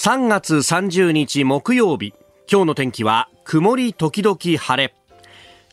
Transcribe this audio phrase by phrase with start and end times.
[0.00, 2.14] 3月30日木曜日。
[2.48, 4.94] 今日の天気は曇り時々晴れ。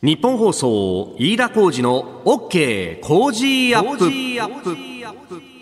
[0.01, 3.97] 日本放送飯田浩二の OK 工事アッ
[4.63, 5.54] プ。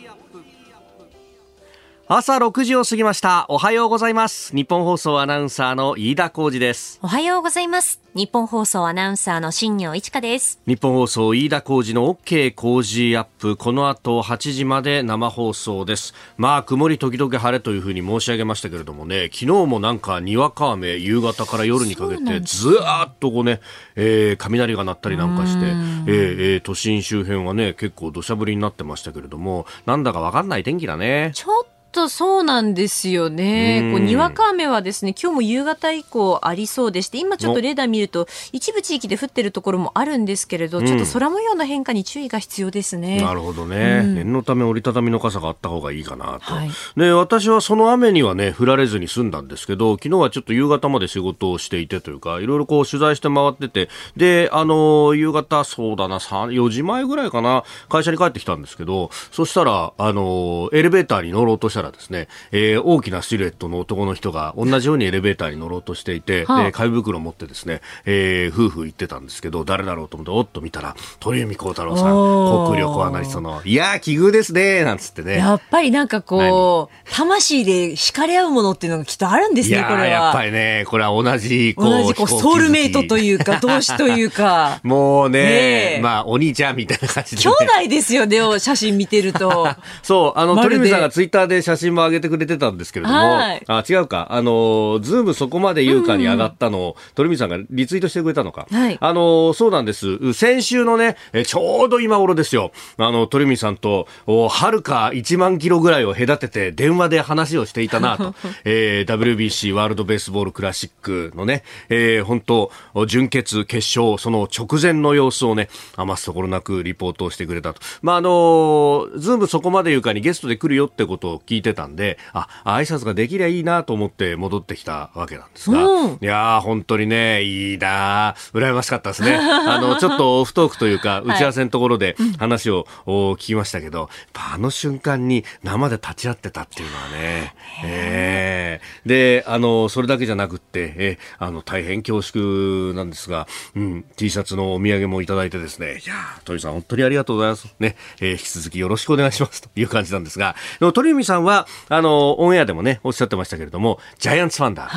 [2.10, 3.46] 朝6時を過ぎました。
[3.48, 4.54] おはようございます。
[4.54, 7.00] 日本放送アナウンサーの飯田浩二です。
[7.02, 8.02] おはようございます。
[8.14, 10.60] 日本放送アナウンサーの新業一華です。
[10.68, 13.56] 日本放送飯田浩二の OK 工事アップ。
[13.56, 16.14] この後8時まで生放送です。
[16.36, 19.30] まあ曇り時々晴れというふうに申し上げましたけれどもね。
[19.32, 23.62] 昨日もなんかにわか雨夕方から夜にかけてずーっとこうね、
[23.96, 25.74] えー、雷が鳴ったりなんかしてえー、
[26.06, 31.32] えー、都心周辺はね結構土砂降りになってましたけれどもなんだかわかんない天気だね。
[31.34, 31.73] ちょっと
[32.10, 33.92] そうなんですよね。
[33.92, 43.22] こうにわか雨はですね、今日も夕方以降ありそうでして、今ちょっとレーダー見ると、一部地域で降ってるところもあるんですけれど、ちょっと空模様の変化に注意が必要ですね。
[43.22, 44.02] なるほどね。
[44.04, 46.54] うん、念のため折りたたみの傘があった方がいいかなと。
[46.54, 75.38] はい、ね、私はその雨にはね、降られずに済んだんですけど、昨日はちょっと夕方まで仕事をしていてというか、いろいろこう取材して回ってて、で、あの、夕方、そうだな、3、4時前ぐらいかな、会社に帰ってきたんですけど、そしたら、あの、エレベーターに乗ろうとしたらですね、えーえー、大きなシルエットの男の人が同じようにエレベーターに乗ろうとしていて、はあ、で紙袋を持ってですね、えー、夫婦行ってたんですけど誰だろうと思っておっと見たら鳥海幸太郎さん国力アナリストのいや奇遇ですねなんつってね。
[75.38, 80.06] やっぱりなんかこう魂で惹かれ合うものっていうのがきっとあるんですねこれは。
[80.06, 84.80] やっぱりねこれは同じこう同じこうソウルメイトというか 同志というか。
[84.84, 89.68] もうねまあお兄ちゃんみたいな感じで、ね、兄弟ですよね写真見てると。
[90.02, 112.72] そうあの鳥海さんがツイッターで写真も上げてくれてたんですけれども、はい、あ違うか、あのズームそこまで言うかに上がったのを、うん、鳥海さんがリツイートしてくれたのか、はい、あのそうなんです、先週のね、えちょうど今頃ですよ、あの鳥海さんと、はるか1万キロぐらいを隔てて、電話で話をしていたなと、 えー、WBC ワールドベースボールクラシックのね、えー、本当、
[113.08, 117.82] 準決、決勝、その直前の様子をね、余すところなくリポートをしてくれたと。
[118.02, 129.36] まあ、あのズームそこまで言うかにゲストで来るよってことを聞いてたんで、あ、挨拶ができりゃいいなと思って戻ってきたわけなんですが、うん、いやー、本当にね、いいな羨ましかったですね。
[129.42, 147.74] あの、ちょっとオフトークというか、打ち合わせのところで話を、聞きましたけど、あの瞬間に生で立ち会ってたっていうのはね、えー、で、あの、それだけじゃなくって、えあの、大変恐縮なんですが、うん、T シャツのお土産もいただいてですね、いや鳥さん本当にありがとうございます。
[147.80, 150.56] ね、えー、引き続きよろしくお願いしますという感じなんですが、
[150.94, 151.53] 鳥海さんは、
[151.90, 154.90] あの、オンエアでもね、おっしゃってましたけれども、ジャイアンツファンだ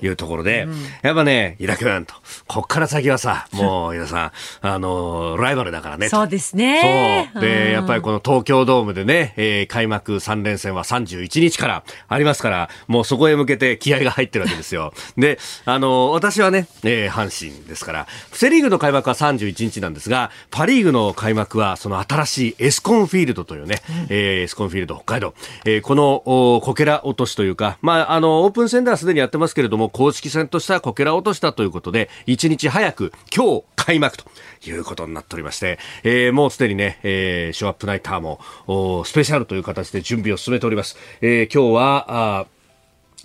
[0.00, 2.14] というところで、はいうん、やっぱね、井田君と、
[2.46, 4.32] こっから先はさ、もう井田さん、
[4.66, 6.08] あの、ライバルだからね。
[6.08, 7.30] そうですね。
[7.32, 7.42] そう。
[7.42, 14.92] で、うん、やっぱりこの東京ドームでね、えー、開幕3連戦は31日からありますから、もうそこへ向けて気合が入ってるわけですよ。
[15.16, 25.34] で、あの、私はね、えー、阪神ですから、セリーグの開幕は31日なんですが、パリーグの開幕はその新しいエスコンフィールドというね、うん、えー、エスコンフィールド北海道、
[25.64, 34.24] えー、このこけら落としというか、まあ、あの、オープン戦ではすでにやってますけれども、公式戦としてはこけら落としたということで、1日早く今日開幕と
[34.66, 40.96] いうことになっておりまして、えー、もうすでにね、えー、ショーアップナイターも、スペシャルという形で準備を進めております。
[41.20, 42.46] えー、今日は、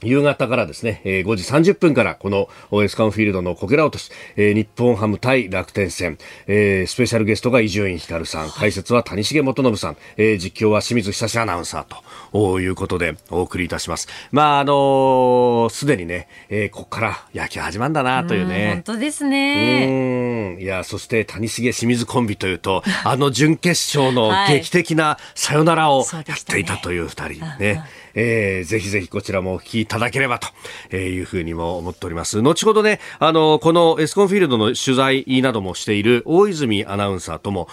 [0.04, 2.50] 夕方からですね、5時30分からこの
[2.84, 14.08] エスカンフィールドのこけら落とし、日本ハム対楽天戦、スペシャルゲストが伊集院光さん、解説は谷重元信さん、実況は清水久志アナウンサーということでお送りいたします。
[14.32, 16.28] まあ、あのす、でにね、
[16.72, 18.74] ここから野球始まるんだなというね。
[18.74, 20.58] 本当ですね。
[20.60, 27.46] いや、そして谷重清水コンビというと、あの準決勝の劇的なさよならをやっていたという二人。
[27.60, 27.84] ね。
[28.14, 32.42] えー、ぜひぜひこちらもお聞きいただければというふうにも思っております。
[32.42, 37.68] 後ほどね、あの、このエスコンフィールドの取材などもしている大泉アナウンサーとも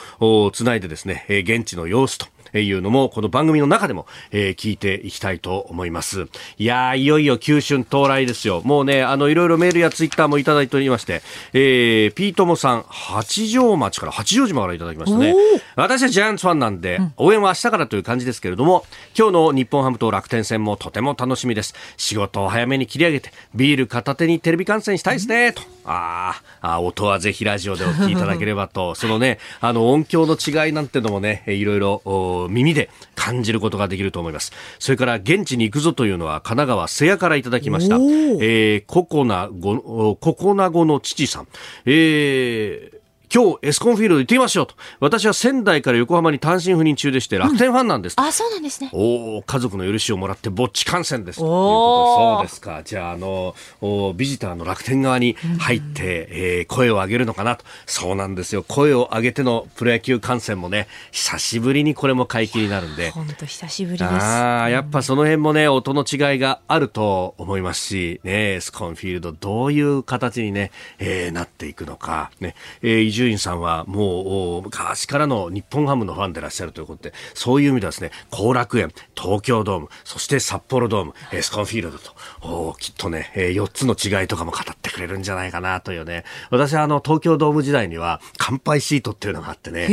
[0.52, 2.26] つないでですね、現地の様子と
[2.62, 6.26] いうのも、この番組の中でも、えー、聞いていきたいと思います。
[6.58, 8.62] いやー、いよいよ急春到来ですよ。
[8.64, 11.22] もうね、あの、いろいろメールやツイッターもいただいておりまして、
[11.52, 15.34] えー、ピートモさん、八丈町から、八丈島からいただきましたね。
[15.76, 18.84] 私はジャイアンツファンなんで、応援は明日からという感じですけれども、
[19.16, 21.74] 今日の日本ハムと楽天戦もとても楽しみです。
[21.96, 25.62] 仕事を早めに切り上げて、ビール片手にテレビ観戦したいですね、と。
[25.84, 34.52] ああ、音はぜひラジオでお聞きいただければと、そのね、あの、音響の違いなんてのもね、いろいろ、耳で感じることができると思います。
[34.78, 37.96] それから現地に行くぞというのは神奈川瀬谷からいただきました。
[37.96, 41.48] えー、ココナゴ、ココナゴの父さん。
[41.86, 44.74] えー今日エスコンフィールド行ってみましょうと。
[45.00, 48.16] 私は仙台から横浜に単身赴任中でして楽天ファンなんです。
[48.18, 48.90] うん、あ、そうなんですね。
[48.92, 51.40] おお、家族の許しをもらってぼっち観戦です。
[51.40, 52.82] そうですか。
[52.84, 57.64] じゃあ、あの、おビジターの楽天側に入って、うん、えー、声を上げるのかなと。
[57.86, 58.64] そうなんですよ。
[58.66, 63.10] 声を上げてのプロ野球観戦もね、久しぶりにこれも解禁になるんで。
[63.10, 64.12] 本当久しぶりです。
[64.12, 72.30] ああ、やっぱその辺もね、音の違いがあると思いますし、ね、エスコンフィールドどういう形にね、えー、なっていくのか。
[72.40, 82.12] ね、えー、伊集院さんはもう、昔からの日本ハムのファンでいらっしゃるということで、そういう意味ではですね、後楽園、東京ドーム、そして札幌ドーム、エスコンフィールドと、
[82.42, 89.86] おきっとね、えー、4つの違いとかも語ってくれるんじゃないかなというね、私はあの、東京ドーム時代には、乾杯シートっていうのがあってね、え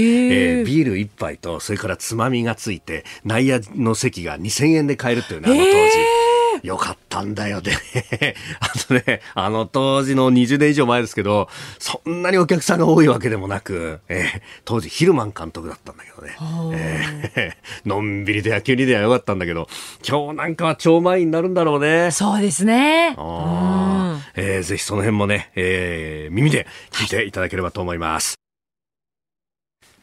[0.64, 6.11] ー、ビール1杯と、それからつまみがついて、内野の席が2000円で買えるっていうね、あの当時。
[6.64, 7.74] よかったんだよね。
[8.60, 11.50] あのね、あの当時の20年以上前ですけど、
[11.80, 16.36] そんなにお客さんが多いわけでもなく、えー、当時ヒルマン監督だったんだけどね。
[16.74, 19.68] えー、 のんびりで野球にではよかったんだけど、
[20.08, 22.12] 今日なんかは超満員になるんだろうね。
[22.12, 23.16] そうですね。
[24.36, 28.36] えー、ぜひその辺もね、えー、耳で聞いていただければと思います。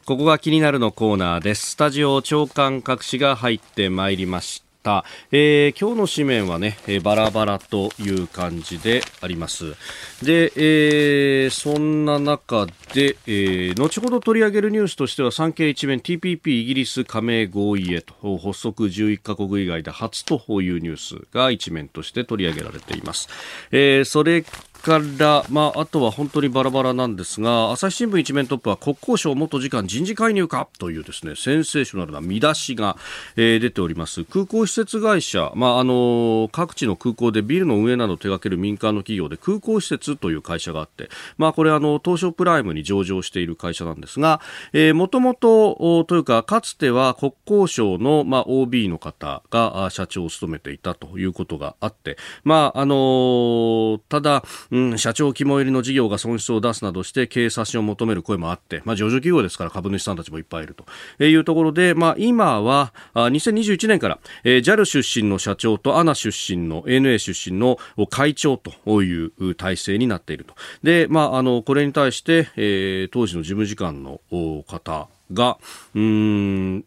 [0.05, 1.71] ここが気になるのコーナーです。
[1.71, 5.05] スタジオ長官各紙が入ってまいりました。
[5.31, 9.75] えー、今日の紙面はね、えー、バラバラという感じであります。
[10.23, 23.29] で、えー、そんな中で、えー、後ほど取り上げるニュースとしては産経一面 TPP イギリス加盟合意へと発足11カ国以外で初というニュースが一面として取り上げられています。
[23.71, 24.43] えー、それ
[24.81, 32.97] から、まあ、あとは本当にバラバラなんですが朝日新聞一面トップは国交省元次官人事介入かというですねセンセーショナルな見出しが、
[33.35, 34.23] えー、出ております。
[34.25, 44.41] 空港施設会社、まあ、あの各地の空港でビルの運営などを手掛ける民間の企業で空港施設という会社があって、まあ、これあの東証プライムに上場している会社なんですが、
[44.73, 60.75] え、もともとというかかつては国交省の、まあ、OB の方が社長を務めていたということがあって、まああのただうん、社長肝入りの事業が損失を出すなどして経営刷新を求める声もあって、まあ、上場企業ですから株主さんたちもいっぱいいる
[61.17, 67.77] というところで、まあ、今は2021年から、えー、JAL 出身の社長と ANA 出身の ANA 出身の
[68.09, 70.53] 会長という体制になっていると。
[70.83, 74.21] で、まあ、あの、これに対して、えー、当時の事務次官の
[74.67, 75.57] 方が、
[75.95, 76.85] うん、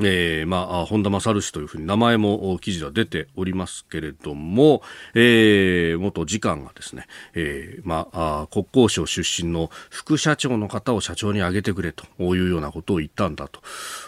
[0.00, 4.82] えー、まあ、本田正氏というふうに名前も記事は出ておりますけれども、
[5.14, 13.48] えー、元次官がですね、えー、まあ、国交省出身の副社長の方を社長に挙げてくれというようなことを言ったんだ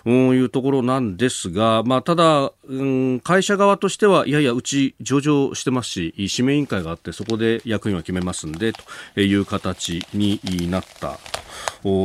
[0.04, 8.72] というところなんですが、まあ、ただ、うん、会社側としては、いやいや、うち上場してますし、指名委員会があって、そこで役員は決めますんで、
[9.14, 10.40] という形に
[10.70, 11.18] なった。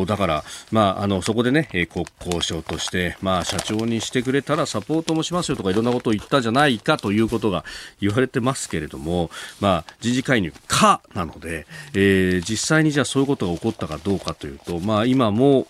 [0.05, 7.65] だから、まあ、あのそこでね、国交省として、まあ、社長にしてくれたらサポートもしますよとかいろんなことを言ったじゃないかということが
[8.01, 9.29] 言われてますけれども、
[9.59, 15.65] まあ、人事介入かなので、えー、実際にじゃあそういうことが起こったかどうかというと、まあ、今も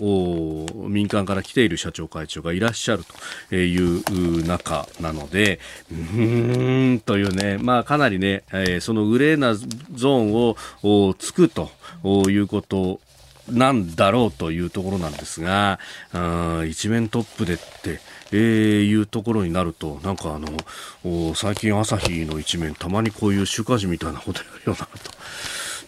[0.88, 3.04] 民間から来ている社長会長がいらっしゃる
[3.50, 5.60] という中なので、
[5.92, 11.70] うーんというね、まあ、かなりね、えー、そのグレーなゾーンをつくと
[12.30, 13.00] いうこと
[13.52, 15.80] なんだろうというところなんですが、
[16.68, 18.00] 一面トップでって、
[18.32, 24.90] えー、いうところになると、なんかあの、最近朝日の一面、たまにこういう週刊誌みたいなことやるよなと。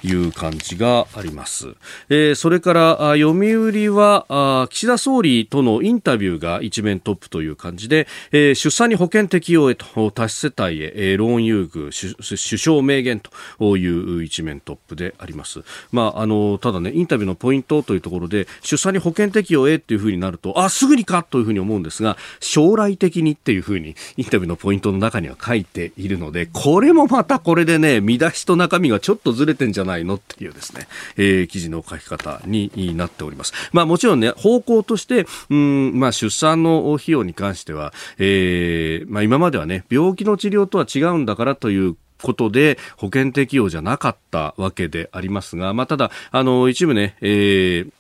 [0.04, 1.76] いう感じがあります。
[2.10, 13.22] えー、それから読売は岸田総理とのインタビューが一面トップという感じで、えー、出産に保険適用へと多子世帯へ、えー、ローン優遇首相名言
[13.60, 15.64] という一面トップであります。
[15.92, 33.54] まああのただねインタビューのポイントというところで出産に保険適用へっていうふうになるとあすぐにかというふうに思うんですが将来的にっていうふうにインタビューのポイントの中には書いているのでこれもまたこれでね見出しと中身がちょっとずれてんじゃないないのっていうですね、えー、記事の書き方になっております。
[33.74, 47.92] まあもちろんね、方向として、うん、まあ出産の費用に関しては、えー、まあ今まではね、病気の治療とは違うんだからということで保険適用じゃなかったわけでありますが、まあ、ただ、あの、一部ね、えー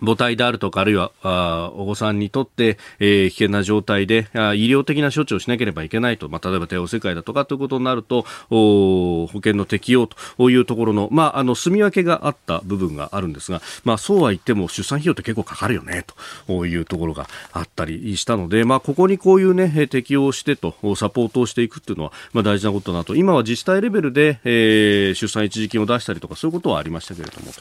[0.00, 16.04] 母体であるとか、あるいはあお子さんにとって、えー、危険な状態であ医療的な処置をしなければいけないと、まあ、例えば帝王切開だとかということになるとお保険の適用というところの,、まあ、あの住み分けがあった部分があるんですが、まあ、そうは言っても出産費用って結構かかるよね
[16.46, 27.52] というところがあったりしたので、まあ、ここにこういう、ね、適用してとサポートをしていくっていうのは、まあ、大事なことだと今は自治体レベルで、えー、出産一時金を出したりとかそういうことはありましたけれども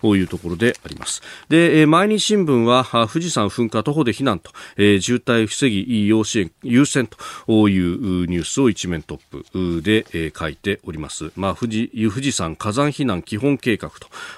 [0.00, 1.22] というところであります。
[1.48, 7.08] で、えー毎日新聞は富士山噴火徒歩で避難と、えー、渋滞防ぎ要支援優先
[7.46, 11.32] というニュースを一面トップで、えー、書いております。
[11.34, 13.90] まあ、富士富士山火山避難基本計画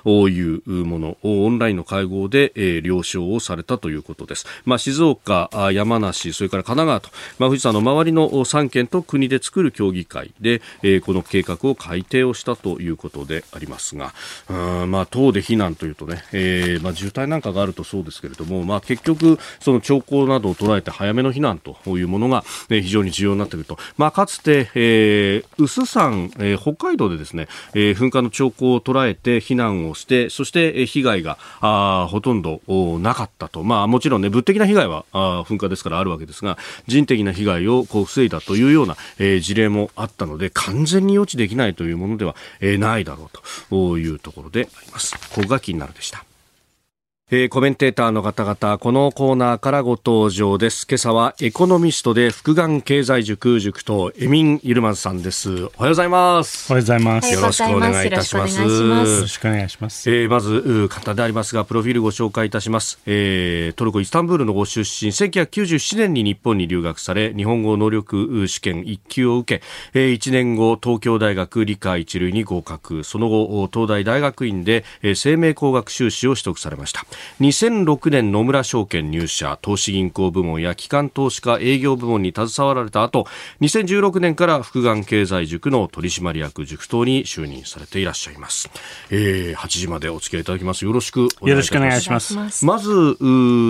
[0.04, 4.46] というものをオンラインの会合で、えー、了承をされたということです。
[4.64, 7.08] まあ、静岡、山梨、それから神奈川と、
[7.40, 14.14] まあ、富士山の周りの3県と国で作る協議会で、えー、この計画を改定をしたということでありますが、
[14.48, 32.60] うんまあ、党で避難というとね、えーまあ、渋滞なんかがあるとそうですけれども、まあ、結局、その兆候などを捉えて早めの避難というものが、ね非常に重要になってくると、まあ、かつて、えー、臼山、えー、北海道でですね、えー、噴火の兆候を捉えて避難をして、そして被害があほとんど
[32.98, 43.30] なかったと、まあ、もちろん、ね、物的な被害はあ噴火ですからあるわけですが、人的な被害をこう防いだというような、えー、事例もあったので、完全に予知できないというものでは、えー、ないだろう
[43.70, 45.14] というところであります。
[45.34, 46.29] ここが気になるでした。
[47.32, 50.84] えー、コメンテーターの方々、このコーナーからご登場です。
[50.90, 55.48] 今朝はエコノミストで福眼経済塾塾とエミン・ユルマンさんです。
[55.52, 56.72] おはようございます。
[56.72, 57.32] おはようございます。
[57.32, 58.60] よろしくお願いいたします。
[58.60, 60.10] よろしくお願いします。
[60.10, 62.98] えー、まず、簡単でありますが、プロフィールご紹介いたします。
[63.06, 73.04] えー、トルコ・イスタンブールのご出身、1997年に日本に留学され、日本語能力試験1級を受け、えー、1年後、東京大学理科一類に合格。
[73.04, 77.06] その後、東大大学院で、えー、生命工学修士を取得されました。
[77.40, 83.26] 2006年野村証券入社投資銀行部門や機関投資家営業部門に携わられた後
[83.60, 88.70] 2016年から福眼経済塾の取締役塾頭に就任されていらっしゃいます、
[89.10, 90.84] えー、8時までお付き合いいただきます。
[90.84, 92.64] よろしくよろしくお願いします。
[92.64, 93.16] まず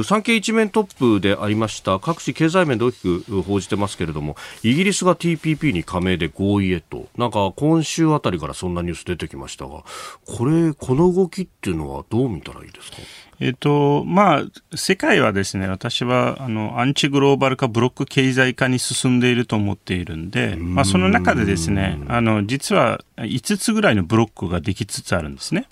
[0.04, 9.82] 産経一面トップでありました各種経済面で大きく報じてますけれどもイギリスが TPP に加盟で合意へとなんか今週あたりからそんなニュース出てきましたが
[10.26, 12.96] これこの動きっていうのはどう見たらいいですか？
[13.40, 25.66] えっと、まあ、世界はですね、私は、あの、アンチグローバル化、ブロック経済化に進んでいると思っているんで、まあ、その中でですね、あの、実は5つぐらいのブロックができつつあるんですね。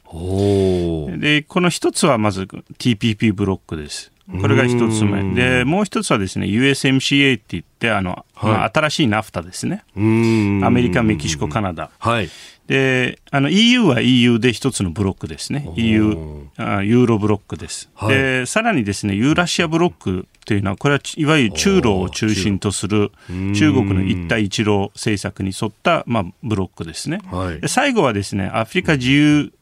[1.19, 2.49] で、この1つはまず
[2.79, 4.13] TPP ブロックです。
[4.41, 5.35] これが一つ目。
[5.35, 9.85] で、もう一つはですね、USMCA って言って、あの、はい、まあ、新しいナフタですね。
[9.97, 10.01] ア
[10.71, 11.91] メリカ、メキシコ、カナダ。
[11.99, 12.29] はい。
[12.69, 15.69] で、あの EU は EU で一つのブロックですね。
[15.77, 16.15] EU、
[16.59, 17.89] あユーロブロックです。
[17.95, 23.11] はい、で、さらにですね、ユーラシアブロックというのは、これはいわゆる中ロを中心とする
[23.55, 27.21] 中国の一帯一路政策に沿った、まあ、ブロックですね。
[27.31, 29.53] はい、最後はですね、アフリカ自由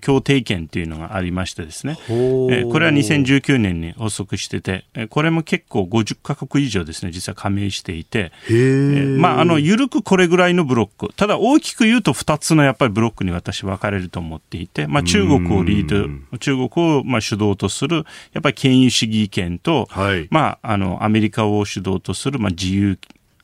[0.00, 8.32] 協定権というのがありましてですね、これは2019年に発足してて、これも結構50カ国以上ですね、実は加盟していて、
[9.18, 15.88] まあ、あの、緩くこれぐらいのブロック、ただ大きく言うと2つのやっぱりブロックに私分かれると思っていて、まあ、中国をリー
[16.30, 22.98] ド、中国をまあ主導とする、やっぱり権威主義権と、はい、まあ、あの、アメリカを主導とする、まあ、自由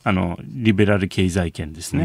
[0.08, 2.04] あの、リベラル経済圏ですね。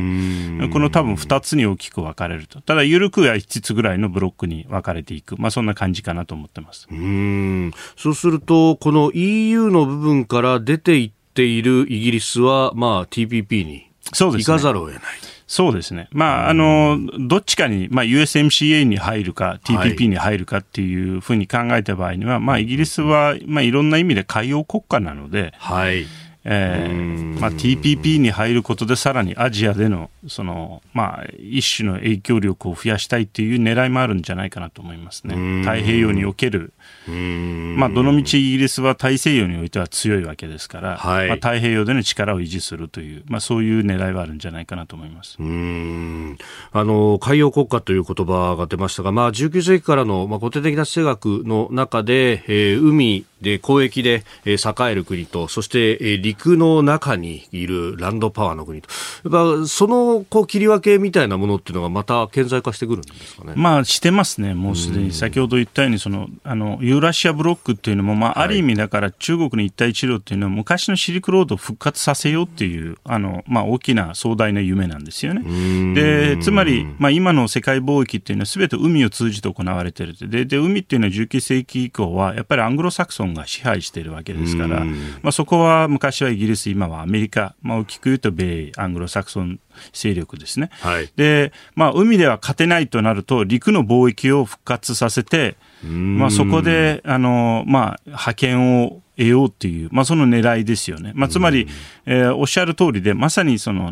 [0.73, 2.59] この多分2つに大きく分かれると。
[2.59, 5.37] ただ、緩くは5つぐらいのブロックに分かれていく。
[5.37, 6.87] まあ、そんな感じかなと思ってます。
[6.89, 7.71] うん。
[7.95, 15.03] そうすると、この EU の部分から出ていっているイギリスは、まあ、TPP に行かざるを得ない。
[15.45, 16.07] そうですね。
[16.11, 26.05] まあ、あの、どっちかに、まあ、USMCA に入るか、TPP に入るかっていうふうに考えた場合には、はい、まあ、イギリスは、まあ、いろんな意味で海洋国家なので、はい。
[26.43, 35.61] えーまあ、TPP に入ることでさらにアジアでのその、まあ、一種の影響力を増やしたいという狙いもあるんじゃないかなと思いますね。
[35.63, 36.73] 太平洋における、
[37.07, 45.37] まあ、どのみちイギリスは大西洋においては強いわけですから、はい、まあ、太平洋での力を維持するという、まあ、そういう狙いはあるんじゃないかなと思います。
[45.39, 46.37] うん。
[46.71, 58.89] あの海洋国家という言葉が出ましたが、まあ、19世紀からの、まあ、固定的な地政学の中で、えー、海で交易で、えー、栄える国とそして、えー、陸の中にいるランドパワーの国と、
[59.23, 63.53] やっぱそのこう切り分けみたいなものっていうのがまた顕在化してくるんですかね？
[63.55, 65.11] まあ、してますね、もうすでに。
[65.11, 75.93] 先ほど言ったように、その、あの、ユーラシアブロックっていうのも、まあ、ある意味だから中国の一帯一路っていうのは、昔のシリクロードを復活させようっていう、あの、まあ、大きな壮大な夢なんですよね。
[75.93, 89.61] で、つまり、まあ、今の世界貿易っていうのは、すべて海を通じて行われてるで、で、海っていうのは19世紀以降は、やっぱりアングロサクソンが支配しているわけですから、まあ、そこは昔はイギリス、今はアメリカ、まあ、大きく言うと米アングロサクソン
[89.93, 90.71] 勢力ですね。
[90.81, 101.11] はい、で、まあ、海では勝てないとなると、陸の貿易を復活させて、まあ、そこで、あの、まあ、覇権を得ようっていう、まあ、その狙いですよね。
[101.15, 101.67] まあ、つまり、
[102.05, 103.91] えー、おっしゃる通りで、まさにその、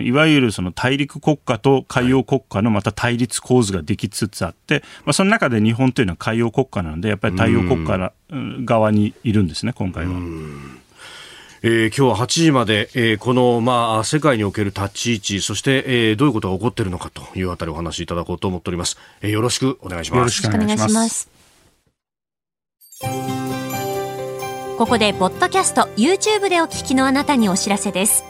[0.00, 8.12] いわゆるその大陸国家と海洋国家のまた対立構図ができつつあって、まあ、その中で日本というのは海洋国家なので、やっぱり太陽国家
[8.64, 10.12] 側にいるんですね、今回は。
[11.62, 18.96] えー、今日は8時まで、えー、この、まあ、世界における立ち位置、そして、えー、どういうことが起こっているのかというあたりお話しいただこうと思っております。
[19.22, 20.18] えー、よろしくお願いします。
[20.18, 21.30] よろしくお願いします。
[24.78, 28.24] ここで、ポッドキャスト、YouTube でお聞きのあなたにお知らせです。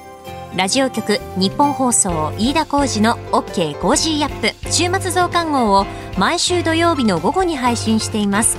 [0.56, 5.84] ラジオ局、ニッポン放送、飯田浩司の OK コージーアップ、週末増刊号を
[6.16, 8.56] 毎週土曜日の午後に配信しています。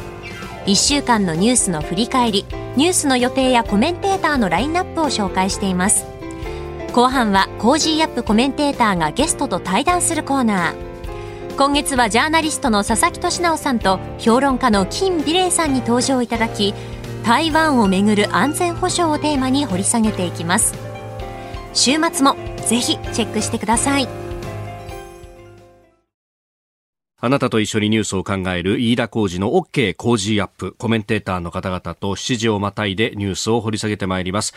[0.65, 2.45] 1週間のニュースの振り返り、
[2.79, 6.05] ニュースの予定やコメンテーターのラインナップを紹介しています。
[6.93, 11.55] 後半はコージーアップコメンテーターがゲストと対談するコーナー。
[11.57, 16.73] 今月はジャーナリストの佐々木俊尚さんと評論家の金美齢さんに登場いただき
[17.25, 20.73] 台湾をめぐる安全保障をテーマに掘り下げていきます
[21.73, 24.07] 週末もぜひチェックしてください
[27.21, 30.73] あなたと一緒にニュースを考える飯田浩二の OK 工事アップ。
[30.77, 34.53] コメンテーターの方々と7時をまたいでニュースを掘り下げてまいります。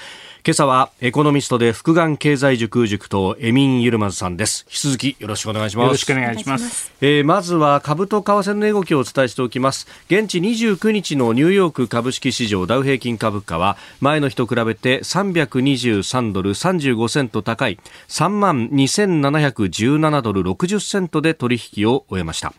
[0.47, 4.65] 今朝はエコノミストで福眼経済塾塾とエミン・ユルマズさんです。
[4.69, 5.87] 引き続きよろしくお願いします。
[5.87, 6.93] よろしくお願いします。
[7.01, 9.89] えー、まずは株と為替の値動きをお伝えしておきます。
[10.07, 22.52] 現地29日のニューヨーク株式市場ダウ平均株価は前の日と比べて323ドル35セント高い3万2717ドル60セントで取引を終えました。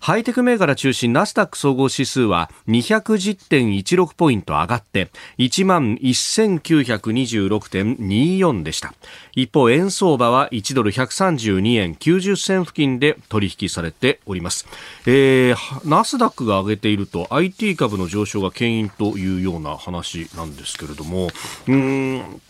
[0.00, 8.94] ハイテク銘柄中心ナスダック総合指数は210.16ポイント上がって1万1926.24でした。
[9.34, 14.66] 一方、円相場は1ドル132円90銭付近で取引されております。
[15.04, 21.28] えー、ナスダックが上げていると IT 株の上昇が牽引というような話なんですけれども、
[21.66, 22.40] うん、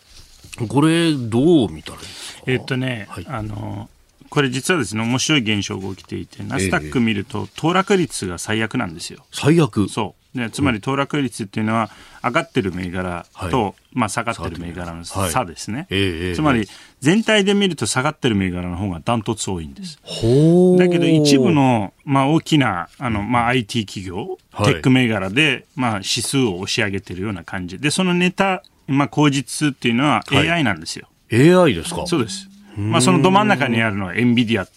[0.69, 2.43] これどう見たらいいですか？
[2.47, 3.89] えっとね、はい、あの、
[4.31, 9.25] これ実はですね面白い現象が起きていてナスダック見ると騰落率が最悪なんですよ。
[9.33, 9.89] 最悪。
[9.89, 10.39] そう。
[10.39, 11.91] でつまり騰落率っていうのは
[12.23, 16.69] 上がってる銘柄と、はい、まあ、下がってる銘柄の差ですね、はい、つまり
[17.01, 19.97] 全体で見ると下がってる銘柄の方がダントツ多いんです。
[19.97, 27.79] だけど一部の、まあ、大きなあの、まあ、IT 企業、テック銘柄で、まあ、指数を押し上げてるような感じ。
[27.79, 32.07] でそのネタ、まあ、口実っていうのは AI なんですよ、はい、AI ですか？
[32.07, 32.48] そうです
[32.79, 34.69] まあ、そのど真ん中にあるのはエンビディア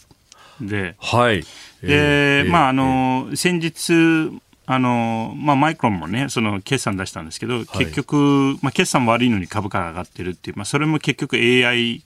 [0.62, 1.44] で、はい。
[1.82, 4.32] で、まあ、あの、先日、
[4.66, 12.04] あの、まあ、マイクロンもね、その決算出したんですけど、結局、まあ、決算悪いのに株価が上がってるっていう、まあ、それも結局 AI、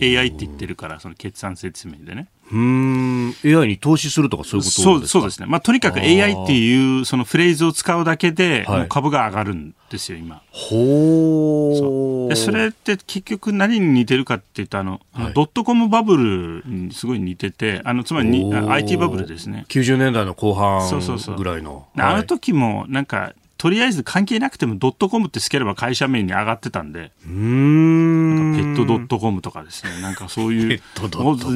[0.00, 2.28] AI って言ってるから、その決算説明でね。
[2.50, 3.34] うん。
[3.44, 10.42] AI に投資するとかそういうことそうそうですね、まあ、とにかく AI っていうそのフレーズを使うだけで、株が上がるんですよ、今。
[10.50, 12.28] ほう。
[12.28, 19.64] でそれって結局、何に似てるかっていうと、あの、はい、ドットコムバブルにすごい似てて、あのつまりに IT バブルですね。
[19.68, 20.88] 90年代の後半
[21.36, 21.86] ぐらいの。
[21.96, 28.54] あの時もなんかとりあえず関係なくてもドットコムってつければ会社名に上がってたんで、うん。
[28.56, 30.80] ペットドットコムとかですね、なんかそういう、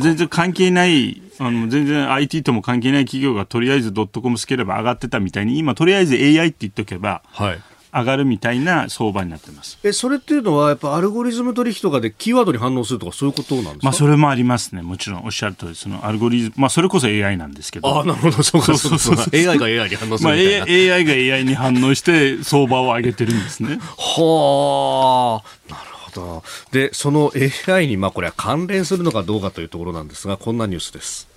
[0.00, 7.60] 全然関係ない、あの全然 IT とも関係ない企業がとりあえずドットコムつければ上がってたみたいに、今とりあえず AI って言っとけば、はい、
[7.94, 23.78] 上がるみたいな相場になってますえそれっていうのは、やっぱアルゴリズム取引とかでキーワードに反応するとか、そういうことなんですか、まあ、それもありますね、もちろんおっしゃるとり、そのアルゴリズム、まあ、それこそ AI なんですけど、あなるほど、そうか、そうそうそう AI が AI に反応するまあ、AI が AI に反応して、相場を上げてるんですね。
[23.98, 26.42] はあ、なるほど。
[26.70, 27.30] で、その
[27.68, 31.28] AI に、まあ、これは関連するのかどうかというところなんですが、こんなニュースです。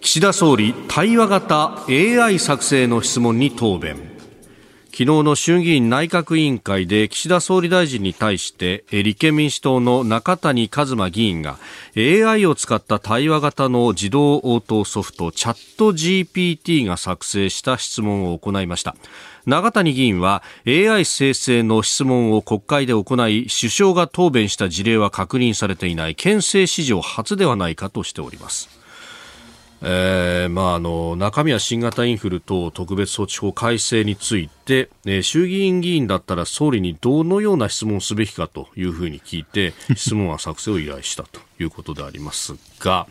[0.00, 4.15] 岸田総理、対話型 AI 作成の質問に答弁。
[4.98, 11.58] 昨日の衆議院内閣委員会で岸田総理大臣に対して立憲民主党の中谷一馬議員が
[11.94, 18.96] AI を使った対話型の自動応答ソフトチャット GPT が作成した質問を行いました。
[19.44, 28.85] 永谷議員は AI 生成の質問を国会で行い首相が答弁した事例は確認されていない憲政史上初ではないかとしております。
[29.82, 43.06] えーまあ、あの中身は新型インフル等特別措置法改正について、えー、衆議院議員だったら総理にどのような質問をすべきかというふうに聞いて質問は作成を依頼したということでありますが、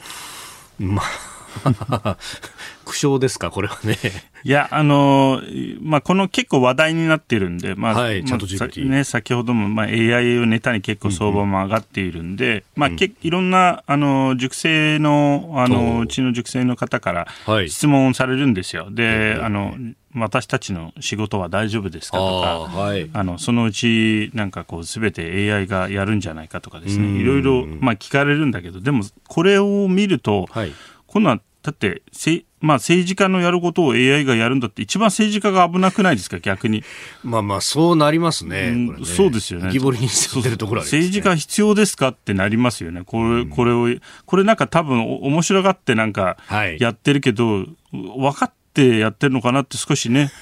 [0.80, 1.35] まあ
[2.86, 3.98] 苦笑ですか、これはね。
[4.44, 16.08] いや、あのー、まあ、この結構話題になってるんで、まあ、はい、まあ、ね、先ほども、まあ、AI をネタに結構相場も上がっているんで、うん、まあ、けいろんな、あの、熟成の、あの、う。
[16.08, 17.28] ちの熟成の方から
[17.68, 18.90] 質問されるんですよ。
[18.92, 19.76] で、あの、
[20.16, 30.72] 私たちの仕事は大丈夫ですかとか、はい、あのそのうちなんかこうすべて AI がやるんじゃないかとかですね、いろいろまあ聞かれるんだけど、でもこれを見ると、はい、
[31.16, 36.84] 今度はだってせ、まあ、政治家のやることを AI がやるんだって、一番政治家が危なくないですか、逆に。
[37.24, 38.68] まあまあ、そうなりますね。
[38.68, 39.70] うんねそうですよね。
[39.70, 43.04] 浮き彫りにしてるところ、ね、政治家必要ですかってなりますよね。
[43.06, 43.88] これ、うん、これを、
[44.26, 46.36] これなんか多分、面白がってなんか、
[46.80, 50.34] やってるけど、はい、分かってやってるのかなって少しね。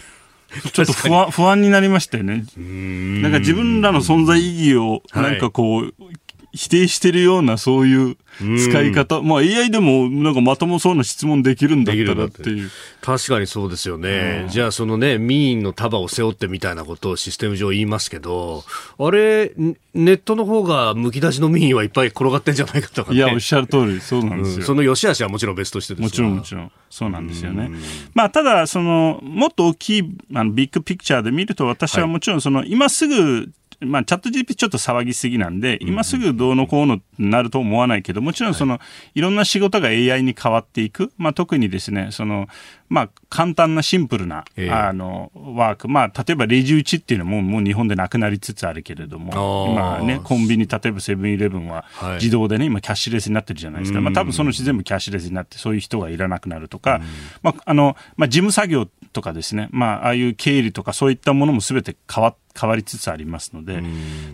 [0.74, 2.46] ちょっと不安不安になりましたよね。
[2.58, 6.14] なんか自分らの存在意義を、なんかこう、はい
[6.54, 12.70] 否定してるようなそういう使い方、まあ AI でもなんかまともそうな質問できるんだったらっていう。
[13.02, 14.46] 確かにそうですよね。
[14.50, 18.64] じゃあそのね、民意の束を背負ってみたいなことをシステム上言いますけど、
[19.00, 19.52] あれ、
[19.94, 24.58] ネットの方がむき出しの民意はいっぱい転がってんじゃないかとか、ね、いや、おっしゃる通り、そうなんですよ。
[24.58, 26.72] うん、その良し悪しはもちろん別としてですもちろんもちろん。
[26.90, 27.72] そうなんですよね。
[28.14, 30.04] まあ、ただ、その、もっと大きい、
[30.36, 33.50] あの、ビッグピクチャーで見ると、私はもちろん、その、今すぐ
[33.86, 38.80] まあ、チャット GP ちょっと騒ぎすぎなんで、今すぐどうのこうのなると思わないけど、もちろんその、
[39.16, 41.12] いろんな仕事が AI に変わっていく。
[41.18, 42.48] まあ、特にですね、その、
[42.90, 45.88] まあ、簡単なシンプルな、あの、ワーク。
[45.88, 54.02] まあ、例えばレジ打ちっていうのももう日本でなくなりつつあるけれども、今ね、コンビニ、例えばセブンイレブンは自動でね、今キャッシュレスになってるじゃないですか。
[54.02, 57.02] まあ、多分そのうち全部キャッシュレスになって、そういう人がいらなくなるとか、
[57.42, 63.82] まあ、あの、まあ、事務作業とかですね、まあ、ああいう経理とかそういったものもすべて変わ変わりつつありますので、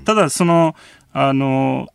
[0.06, 0.76] ただ、その、
[1.14, 1.88] あの、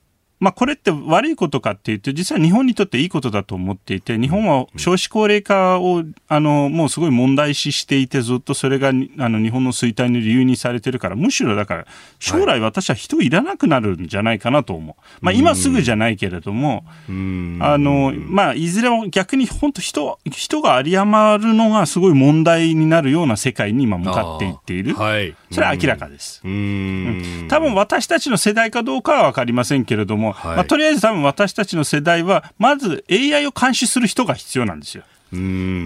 [0.45, 11.87] まあ、これって悪いことかっていうと、実は日本にとっていいことだと思っていて、日本は少子高齢化を、あの、もうすごい問題視していて、ずっとそれが、あの、日本の衰退の理由にされてるから、むしろだから、
[12.19, 15.03] 将来私は人いらなくなるんじゃないかなと思う。
[15.23, 24.95] まあ、今すぐじゃないけれども、あの、まあ、いずれも逆に本当人、人が有り余るのがすごい問題になるような世界に今向かっていっている。
[24.95, 25.35] はい。
[25.51, 26.43] それは明らかです。
[26.45, 27.47] うん。
[27.49, 35.05] 多分私たちの世代かどうかはわかりませんけれども、はい、まあ、とりあえず多分私たちの世代は、まず AI を監視する人が必要なんですよ。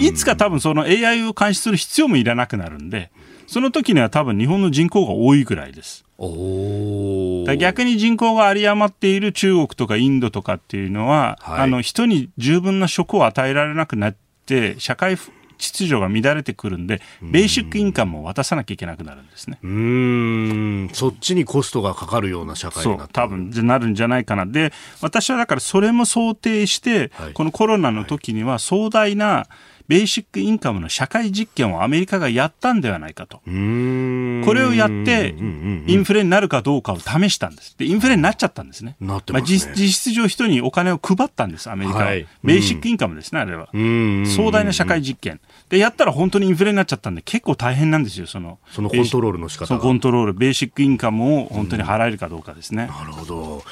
[0.01, 3.11] いつか多分その AI を監視する必要もいらなくなるんで、
[3.47, 6.05] その時には多分日本の人口が多いぐらいです。
[7.57, 15.17] 逆に人口が有り余っている中国とかインドとかっていうのは、はい、あの人に十分な職を与えられなくなって、社会
[15.59, 19.59] 秩序が乱れてくるんで、ベーシックインカムを渡さなきゃいけなくなるんですね。
[19.63, 24.47] うん、そっちにコストがかかるような社会にな多分なるんじゃないかな。
[24.47, 33.39] で、私はだからそれも想定して、はい、このコロナの時には壮大な、はいベーシックインカムの社会実験をアメリカがやったんではないかと。
[33.39, 37.75] これをやって、インフレになるかどうかを試したんです。
[37.79, 38.97] で、インフレになっちゃったんですね。
[39.01, 42.05] なってま、ね、実質上人にお金を配ったんです、アメリカは。
[42.05, 43.69] はい、ベーシックインカムですね、あれは。
[43.73, 45.41] 壮大な社会実験。
[45.71, 48.59] で、やったら本当にインフレになっちゃったんで、結構大変なんですよ、その。
[48.71, 52.87] そのコントロールの仕方そのコントロール、ベーシックインカムを本当に払えるかどうかですね。
[52.89, 53.65] なるほど。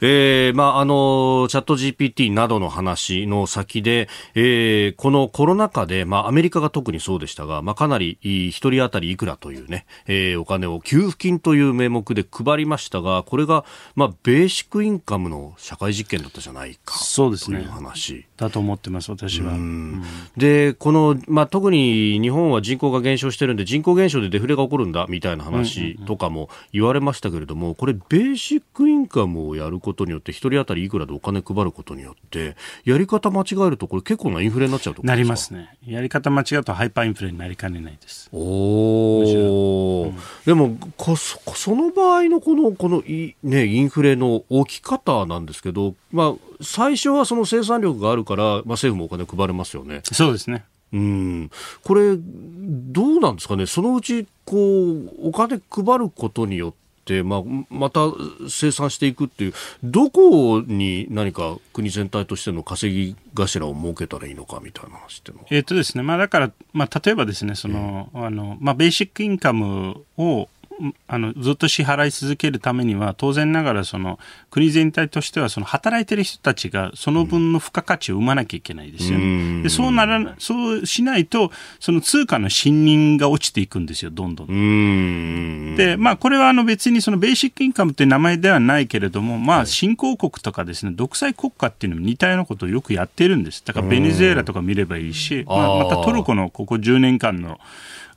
[0.00, 16.98] えー、まあ、あの、チャット GPT などの話の先で、えー、このコロナ禍で、まあ、アメリカが特にそうでしたが、まあ、かなり一人当たりいくらというね、えー、お金を給付金という名目で配りましたが、これが、まあ、ベーシックインカムの社会実験だったじゃないか。
[16.98, 17.58] そうですね。
[17.58, 18.24] という話。
[18.38, 19.52] だと思ってます、私は。
[20.36, 35.76] で、この、まあ、特に日本は人口が減少してるんで、人口減少でデフレが起こるんだ、みたいな話とかも言われましたけれども、これ、ベーシックインカムをやることことによって1人当たりいくらでお金配ることによってやり方間違えるとこれ結構なインフレになっちゃうとなりますね。
[35.86, 38.28] やり方間違うとハイパーインフレになりかねないです。
[38.32, 50.02] おお、うん、でもこそその場合のこのこのい、ね、インフレの起き方なんですけど、まあ、最初はその生産力があるから、まあ、政府もお金配れますよね。
[50.04, 50.64] そうですね。
[50.92, 51.50] うん、
[51.84, 56.78] これ、どうなんですかね、そのうちこうお金配ることによって、
[57.24, 58.00] まあ、また
[58.48, 70.48] 生産していくっていう、どこに何か国全体としての稼ぎ頭を設けたらいいのかみたいな話ってえっ、とですね、まあ、だから、まあ、例えばですね、その、あの、まあ、ベーシックインカムを
[71.06, 74.18] あのずっと支払い続けるためには当然ながらその
[74.50, 79.62] 国全体としてはその働いてる人たちがその分の付加価値を生まなきゃいけないですよね。
[79.62, 85.76] でそうならそうしないとその通貨の信任が落ちていくんですよどんどん。
[85.76, 93.62] でまあこれはあの別にそのベーシックインカムって名前ではないけれどもまあ新興国とかですね独裁国家っていうのも似たようなことをよくやってるんです。
[93.64, 97.58] だからベネズエラとか見ればいいし、まあ、またトルコのここ10年間の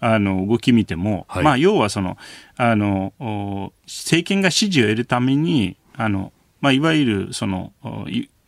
[0.06, 2.18] あの動き見ても、はい、まあ、要はその
[2.58, 3.14] あの
[3.86, 7.72] 政権が支持を得るためにあの、まあ、いわゆるその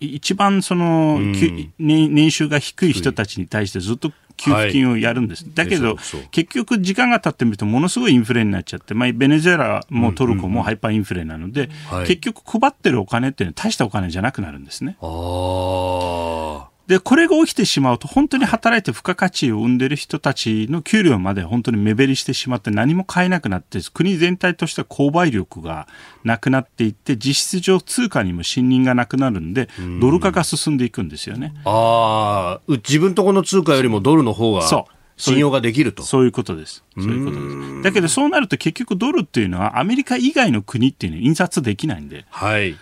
[0.02, 5.46] 一番その、うん、年収が低い人たちに対してずっと給付金をやるんです。
[5.46, 5.96] はい、だけど、
[6.32, 14.98] 結局時間が経ってみるとものすごいインフレになっちゃって、まあ、ベネズエラもトルコもハイパーインフレなので、うんうん、結局配ってるお金っていうのは大したお金じゃなくなるんですね。
[15.02, 25.88] あで、これが起きてしまうと、本当に働いて付加価値を生んでる人たちの給料まで本当に目減りしてしまって何も買えなくなって、国全体としては購買力が
[26.24, 29.68] なくなっていって、実質上通貨にも信任がなくなるんで、
[30.00, 31.54] ドル化が進んでいくんですよね。
[31.66, 34.62] ああ、自分とこの通貨よりもドルの方が。
[34.62, 34.96] そう。
[35.18, 36.84] 信用ができるとそういうことです。
[36.96, 37.84] そういうことです。
[37.84, 42.26] だけどそうなると結局ドルっていうのはアメリカ以外の国っていうのは印刷できないんで。
[42.30, 42.76] はい。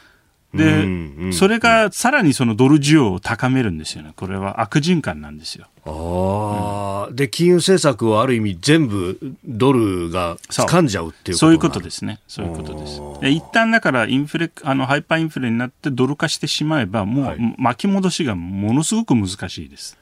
[0.53, 4.13] で、それがさらにそのドル需要を高めるんですよね。
[4.15, 5.67] これは悪循環なんですよ。
[5.85, 12.19] ああ、うん、で、金融政策をある意味全部ドルが掴んじゃうっていうそういうことですね。
[12.27, 13.01] そういうことです。
[13.21, 19.97] で一旦だからインフレ、あの、ハイパーインフレになってドル化してしまえば、もう巻き戻しがものすごく難しいです。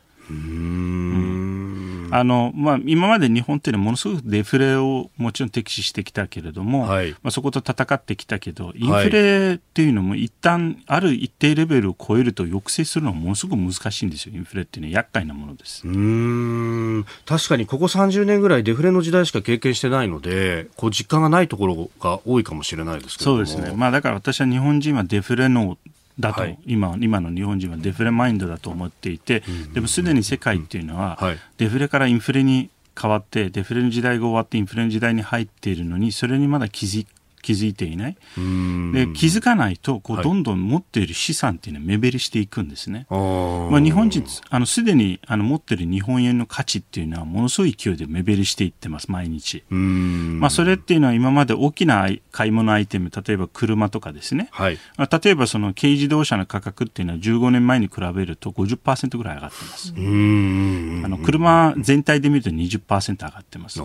[2.14, 15.88] あのまあ、今まで日本っていうのはものすごくデフレをもちろん敵視してきたけれども、はい、まあ、そこと戦ってきたけど、インフレっていうのも一旦ある一定レベルを超えると抑制するのはものすごく難しいんですよ、インフレっていうのは厄介なものです。
[15.88, 17.06] うん。
[17.26, 25.78] 確かにここ30年ぐらいデフレの時代しか経験してないので、こう実感がないところが多いかもしれないですけどそうですね、まあ、だから私は日本人はデフレの
[26.20, 29.44] だと、はい、今今の日本人はデフレマインドだと思っていて、
[29.74, 31.18] でもすでに世界っていうのは、
[31.58, 32.70] デフレからインフレに
[33.00, 37.06] 変わってデフレの時代が終わってインフレの時代に入っているのにそれにまだ気づ
[37.42, 38.16] 気づいていない。
[38.16, 43.06] で気づかないとこうどんどん持っている資産っていうのは目減りしていくんですね。
[43.10, 49.64] はい、まあ、日本人あのすでにあの持っている日本円の価値っていうのはものすごい勢いで目減りしていってます毎日。
[49.70, 54.50] まあ、それっていうのは今まで大きな買い物アイテム例えば車とかですね。
[54.52, 59.94] はい、まあ、例えばその軽自動車の価格っていうのは15年前に比べると50%ぐらい上がってます。
[59.96, 63.82] あの車全体で見ると20%上がってます。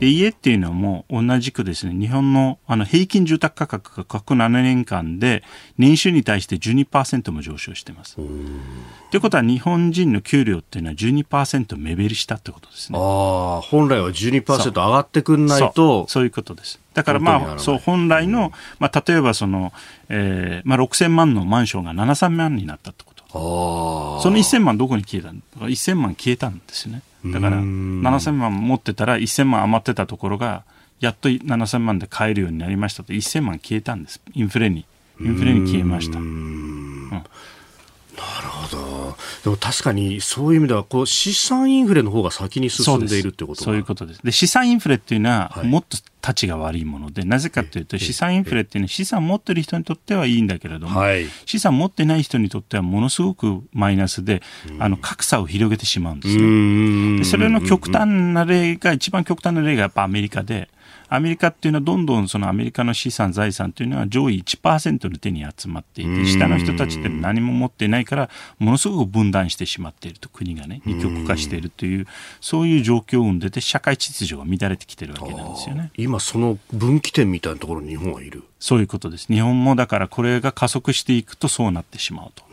[0.00, 5.42] で家っていうのはもう同じくですね日本のあの平均住宅価格が過去7年間で
[5.78, 8.14] 年収に対して12%も上昇しています。
[8.14, 12.98] ということは日本人の給料っていうのは12%目減りしたってことですね。
[13.00, 16.78] ああ、本来は12%上がってくんないとそういうことです。
[16.94, 19.72] だからまあ、そう、本来の、まあ、例えばその、
[20.08, 24.20] えー、まあ、6000万のマンションが7000万になったってこと。
[24.22, 27.02] その1000万どこに消えたんだ ?1000 万消えたんですよね。
[27.26, 30.62] だから、7000万持ってたら1000万余ってたところが、
[31.04, 33.12] やっと7000万で買えるようになりましたと。
[33.12, 34.20] 1000万消えたんです。
[34.32, 34.86] インフレに。
[35.20, 36.18] インフレに消えました。
[36.18, 37.10] うん。
[37.10, 37.24] なる
[38.48, 39.16] ほど。
[39.44, 44.20] でも確かにそういう意味ではこう資産インフレの方が先に進んでいるってことそういうことです。
[44.24, 54.40] で資産インフレっていうのはもっとたちが悪いもので、はい、なぜかというと資産インフレっていうのは資産持ってる人にとってはいいんだけれども、はい、資産持ってない人にとってはものすごくマイナスで、
[54.78, 57.18] あの格差を広げてしまうんですね。
[57.18, 60.70] でそれの極端な例が一番極端な例がやっぱアメリカで。
[61.08, 72.06] アメリカっていうのはどんどんそのアメリカの資産、財産というのは上位1%の手に集まっていて、下の人たちって何も持っていないから、ものすごく分断してしまっていると、国がね、二極化しているという、
[72.40, 75.90] そういう状況を生んでて、社会秩序が乱れてきてるわけなんですよね。
[75.96, 78.42] 今、その分岐点みたいなところに日本はいる？
[78.58, 79.26] そういうことです。
[79.26, 82.44] 日本もだからこれが加速していくとそうなってしまうと。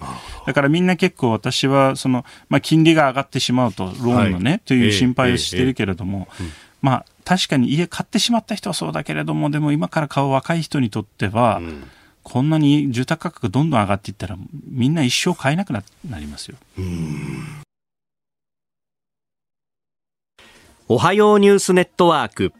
[0.45, 6.49] だからみんな結構私はその、まあ、金利が上がってしまうと、ローンのね、はい、という心配をしているけれども、えええ
[6.81, 11.83] まあ、確かに家買ってしまった人はそうだけれども、でも今から買う若い人にとっては、うん、
[12.23, 15.83] こんなに住宅価格どんどん上がっていったら、みんな一生買えなくな
[16.19, 16.57] りますよ。
[20.87, 22.51] おはようニュースネットワーク。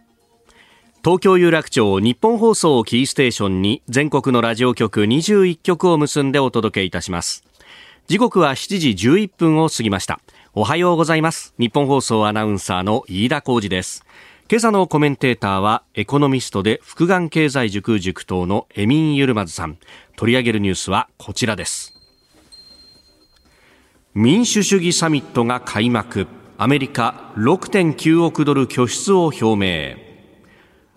[1.04, 7.44] 東京有楽町日本放送キーステーションに全国のラジオ局21局を結んでお届けいたします。
[8.06, 10.20] 時刻は7時11分を過ぎました。
[10.54, 11.56] おはようございます。
[11.58, 14.06] 日本放送アナウンサーの飯田浩二です。
[14.48, 19.80] 今朝のコメンテーターはエコノミストで福眼経済塾塾頭のエミン・ユルマズさん。
[20.18, 21.96] 取り上げるニュースはこちらです。
[24.14, 26.28] 民主主義サミットが開幕。
[26.60, 30.11] アメリカ6.9億ドル拠出を表明。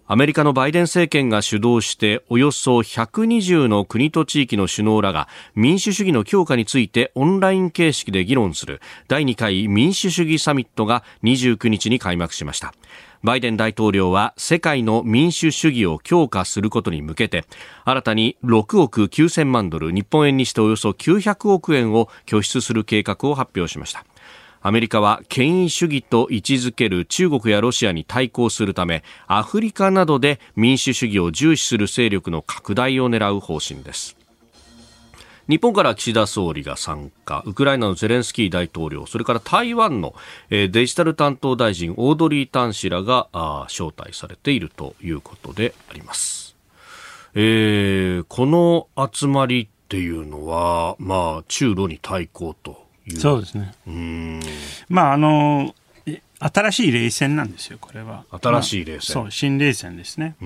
[0.06, 12.74] アメリカのバイデン政権が主導しておよそ120の国と地域の首脳らが民主主義の強化についてオンライン形式で議論する第2回民主主義サミットが29日に開幕しました。
[13.22, 17.46] バイデン大統領は世界の民主主義を強化することに向けて
[17.86, 24.04] 新たに6億9000万ドル日本円にしておよそ900億円を拠出する計画を発表しました。
[24.66, 34.16] アメリカは権威主義と位置づける中国やロシアに対抗するためアフリカなどで民主主義を重視する勢力の拡大を狙う方針です
[35.48, 40.14] 日本から岸田総理が参加、ウクライナのゼレンスキー大統領、それから台湾の
[40.48, 43.28] デジタル担当大臣、オードリー・タン氏らが
[43.68, 46.56] 招待されているということであります。
[47.34, 52.83] えー、この集まりっていうのは、まあ、中ロに対抗と
[53.18, 53.72] そうですね。
[54.88, 55.74] まあ、あの、
[56.38, 58.24] 新しい冷戦なんですよ、これは。
[58.30, 60.36] 新しい冷戦、まあ、そう、新冷戦ですね。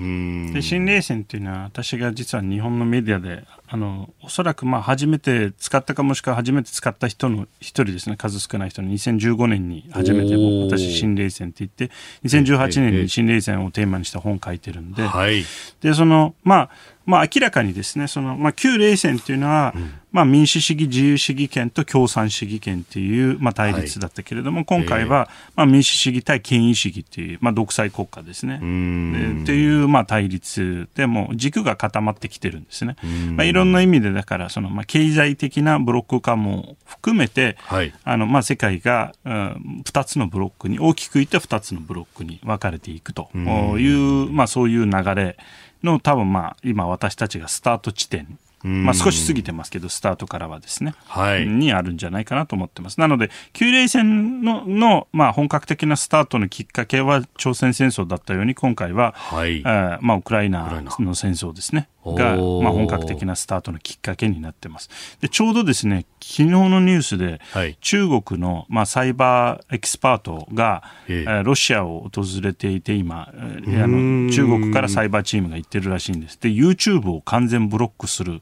[0.53, 11.91] で、新冷戦っていうのは、私が実は日本のメディアで、あの、おそらくまあ初めて使ったかもしくは初めて使った人の一人ですね、数少ない人の2015年に初めて私、新冷戦って言って、
[12.23, 15.45] 2018年に新冷戦をテーマにした本を書いてるんで、はい、
[15.81, 16.69] で、その、まあ、
[17.09, 28.57] まあ、明らかにですね、その、まあ、旧冷戦っていうのは、うん、まあ、民主主義、自由主義権と共産主義権っていう、まあ、対立だったけれども、はい、今回は、まあ、民主主義対権威主義っていう、まあ、独裁国家ですね。
[28.57, 32.95] っていう、まあ、対立でも、軸が固まってきてるんですね。
[33.35, 43.29] まあ、いろんな意味で、だから、その、まあ、経済的なブロック化も含めて、はい、あの、まあ、世界が、うん、2つのブロックに、大きく言って2つのブロックに分かれていくと。
[43.33, 45.37] いう、まあ、そういう流れ
[45.83, 48.37] の多分まあ今私たちがスタート地点。
[48.61, 52.99] まあ、少し過ぎてますけど、スタートからはですね、はい、にあるんじゃないかなと思ってます。
[52.99, 61.87] なので、旧冷戦のの、まあ、本格的なスタートのきっかけは朝鮮戦争だったように、今回は、はい、あまあ、ウクライナの戦争ですね。
[62.05, 64.89] が、まあ、本格的なスタートのきっかけになってます。
[65.21, 76.39] で、ちょうどですね、昨日のニュースで、はい、中国の、まあ、サイバーエキスパートが、えー、ロシアを訪れていて、今、あの中国からサイバーチームが行ってるらしいんです。
[76.39, 78.41] で、YouTube を完全ブロックする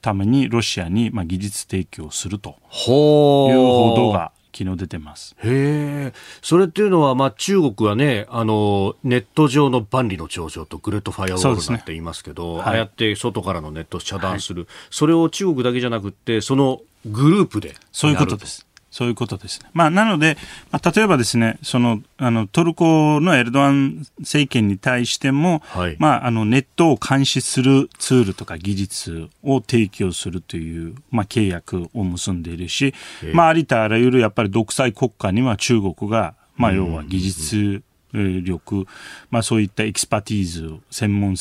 [0.00, 5.34] ために、ロシアに、まあ、技術提供するという報道が昨日出てます。
[5.38, 6.12] へえ。
[6.42, 18.66] それっていうのは、まあ、中国はね、あの、ネット上の万里の長城とグレートファイアウォールなんて言いますけど、ねはい、ああやって外からのネットを遮断する、はい、それを中国だけじゃなくて、そのグループでそういうことです。
[18.92, 19.70] そういうことですね。
[19.72, 20.36] まあ、なので、
[20.70, 32.92] まあ、例えばですね、その、あの、トルコのエルドアン政権に対しても、はい、まあ、あの、ネットを監視するツールとか技術を提供するという、まあ、契約を結んでいるし、
[33.32, 38.86] まあ、ありとあらゆるやっぱり独裁国家には中国が、まあ、要は技術、力、
[39.30, 41.36] まあそういった expertise、専門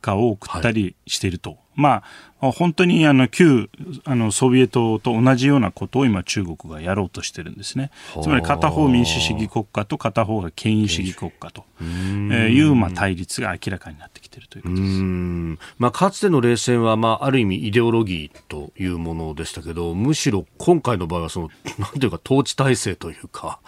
[0.00, 1.50] 家を送ったりしていると。
[1.50, 2.02] はい、ま
[2.40, 3.70] あ、本当にあの旧
[4.04, 7.90] あのソビエトと同じようなことを今中国がやろうとしてるんですね。
[8.22, 15.64] つまり片方民主主義国家と片方が権威主義国家というまあ対立が明らかになってきているということです。
[15.78, 23.60] まあ、かつての冷戦はまあある意味イデオロギーというものでしたけど、むしろ今回の場合はそのなんていうか統治体制というか。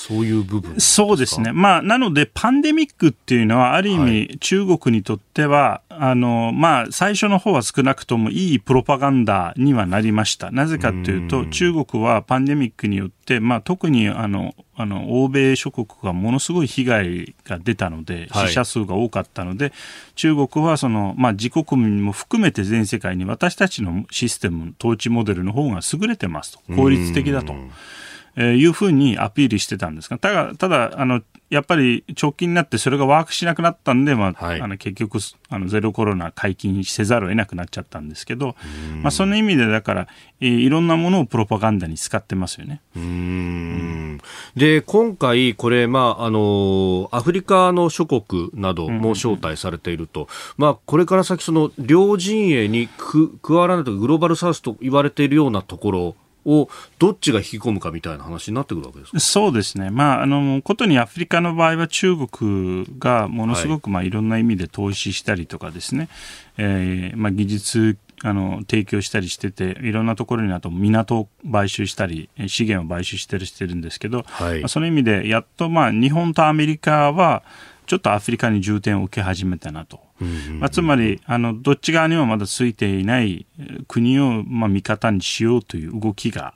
[0.00, 1.52] そういう部分そうですね。
[1.52, 10.50] まあ、なので、パンデミックっていうのは、ある意味、中国にとっては、はい、あの、まあ、最初の方は少なくともいいプロパガンダにはなりました。
[10.52, 19.74] なぜかというと、中国はパンデミックによって、まあ、特に、あの、あの、欧米諸国がものすごい被害が出たので、死者数が多かったので、はい、
[20.14, 26.60] 中国はその、まあ、自国民も含めて全世界に私たちのシステム、統治モデルの方が優れてますと。
[26.74, 27.54] 効率的だと。
[28.36, 38.54] えー、いうふうにアピールしてたんですが、ただ、ただ、あの、やっぱり直近になってそれがワークしなくなったんで、まあ、はい、あの結局あのゼロコロナ解禁せざるを得なくなっちゃったんですけど、
[39.02, 40.08] まあ、その意味でだから、
[40.40, 42.80] えー、いろんなものをプロパガンダに使ってますよね。
[42.94, 44.20] うん。
[44.54, 59.20] で今回、これ、まああの、アフリカの諸国なども招待されていると、まあ、これから先、その両陣営に加わらないとグローバルサウスと言われているようなところをどっちが引き込むかみたいな話になってくるわけですか？
[59.20, 64.10] そうですね、まあ、あのことにアフリカの場合は中国がものすごく、まあ、い。
[64.10, 66.08] ろんな意味で投資したりとかですね、
[66.58, 77.44] えーまあ、技術あの提供したりしてていろんなところにあと港を買収したり資源を買収してるしてるんですけど、はい、まあ、その意味でやっとまあ日本とアメリカは
[77.86, 80.00] ちょっとアフリカに重点を受け始めたなと。
[80.58, 83.46] まあ、つまりあのどっち側にもまだついていない
[83.88, 86.54] 国をまあ味方にしようという動きが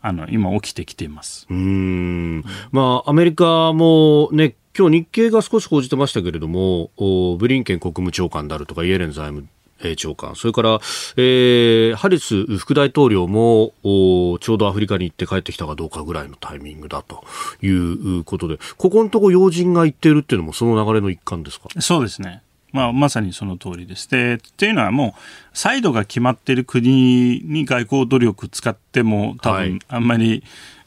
[0.00, 1.46] あの今起きてきています。
[1.50, 2.44] うん。
[2.72, 6.90] まあアメリカもね今日日経が少し報じてましたけれども
[7.38, 9.46] ブリンケン国務長官であるとかイエレン財務
[9.96, 10.80] 長官、それから、
[11.16, 17.22] えー、ハリス副大統領もちょうどアフリカに行って帰ってきたかどうかぐらいのタイミングだと
[17.60, 21.68] いうことで、ここのところ要人が行っているっていうのもその流れの一環ですか？
[21.80, 22.42] そうですね。
[22.74, 24.10] まあ、まさにその通りです。
[24.10, 30.42] で、っていうのはもう、サイドが決まっている国に外交努力使っても、多分、あんまり、はい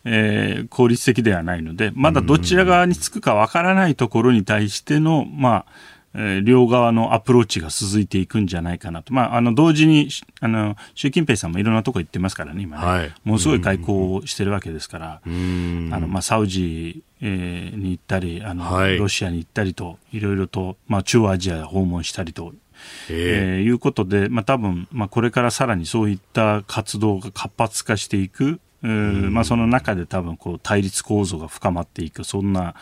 [0.10, 5.66] えー、効率的ではないので、まだどちら側につくかわからないところに対しての、まあ、
[6.14, 9.14] えー、両側のアプローチが続いていくんじゃないかなと。
[9.14, 10.10] まあ、あの、同時に、
[10.40, 12.86] あの、習近平さんもいろんなとこ行ってますからね、今ね。
[12.86, 22.54] はい、ものすごい外交をしてるわけですから、あの、まあ、サウジ、えー、に行ったり、あの、はい、ロシアに行ったりと、いろいろと、まあ、中央アジア訪問したりと、
[23.10, 32.76] えー、いうことで、まあ、多分、まあ、これからさらにそういった活動が活発化していく、まあ、その中で多分こう対立構造が深まっていくそんな、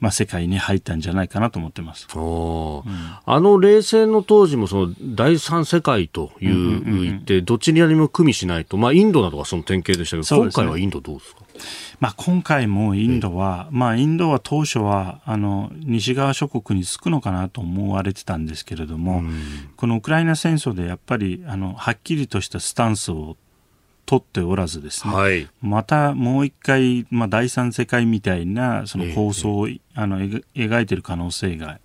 [0.00, 2.82] まあ、世界に入ったんじゃないかなと思ってます、うん、
[3.26, 11.42] あの冷戦の当時もその第三世界という言って、どちらにも組みしないと、まあ、インドなどがその典型でしたけど、ね、今回はインドどうですか？
[12.02, 19.22] まあ、今回もインドは、まあ、インドは当初はあの西側諸国につくのかなと思われてたんですけれども、
[19.76, 23.36] このウクライナ戦争でやっぱりあのはっきりとしたスタンスを
[24.04, 31.78] 取っておらずですね、はい、またもう一回、まあ、第三世界みたいなその構想を、えー、あの描いている可能性が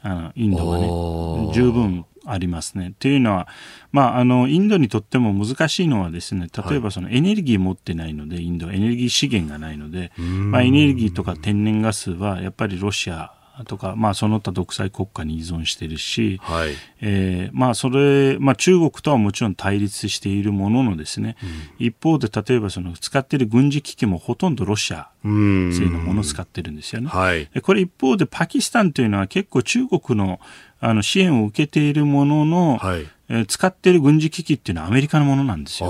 [0.00, 2.94] あのインドはね十分ありますね。
[2.98, 3.48] というのは、
[3.92, 16.74] まあ、あのインドにとっても難しいのはですね例えばそのエネルギー持ってないので、インドはエネルギー資源がないので、まあ、エネルギーとか天然ガスはやっぱりロシアとか、まあ、その他独裁国家に依存しているし、はい。
[17.00, 21.36] えーまあ、それ、まあ、中国とはもちろん対立しているもののですね、
[21.78, 27.08] うん、一方で例えばその使っている軍事機器もほとんどロシア製のものを使ってるんですよね。
[27.08, 30.40] はい、これ一方でパキスタンというのは結構中国の
[30.80, 33.06] あの支援を受けているものの、はい。
[33.30, 35.88] えー、使っている軍事機器っていうのはアメリカのものなんですよ。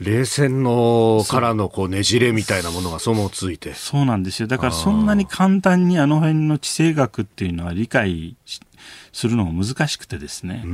[0.00, 3.74] あ冷戦のからのこうねじれみたいなものがそのついて。
[3.74, 4.48] そうなんですよ。
[4.48, 8.36] だからそんなに簡単にあの辺の地政学っていうのは理解
[9.12, 10.64] するのも難しくてですね。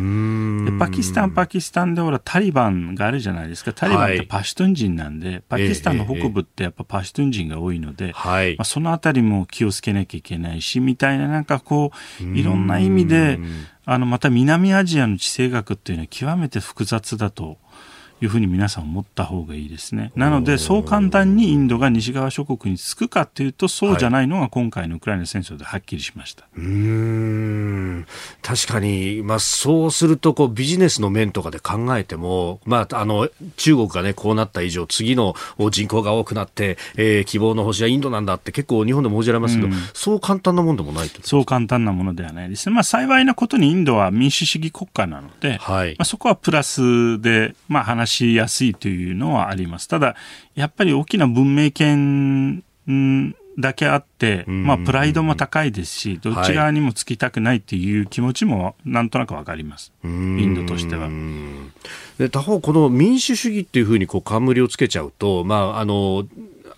[0.70, 3.72] でパキスタンパキスタンでほらタリバンがあるじゃないですか。
[3.72, 13.38] タリバンってパシュトゥン人なんで、はい、パキスタンの北部ってやっぱパシュトゥン人が多いので、まあ、そのあたりも気をつけなきゃいけないしみたいななんかこういろんな意味で
[13.84, 17.58] あのまた南アジアの地政学っていうのは極めて複雑だと
[18.20, 20.12] いうふうに皆さん思った方がいいですね。
[20.16, 26.42] なので、そう簡単にインドが西側諸国につくかというと、そうじゃないのが今回のウクライナ戦争ではっきりしました。
[26.42, 28.06] はい、うん
[28.42, 35.34] 確かに、まあ、そうするとこうビジネスの面とかで考えても、まあ、あの中国が、ね、こうなった以上、次の
[35.70, 42.74] 人口が多くなって、えー、希望の星はインドなんだって結構日本でも報じられますけど、そう簡単なもんでもないそう簡単なものではないですね。
[42.74, 49.88] まあ、幸いなことにインドは民主主義国家なので、はい、まあ、そこはプラスで、まあ、話しやすいというのはあります。
[49.88, 50.16] ただ、
[50.54, 52.62] やっぱり大きな文明圏
[53.58, 59.92] だけあって、まあ、プライドも高いですし、どっち側にもつきたくないっていう気持ちもなんとなくわかります。
[60.04, 61.08] インドとしては。
[62.18, 66.26] で他方、この民主主義っていうふうにこう冠をつけちゃうと、まあ、あの、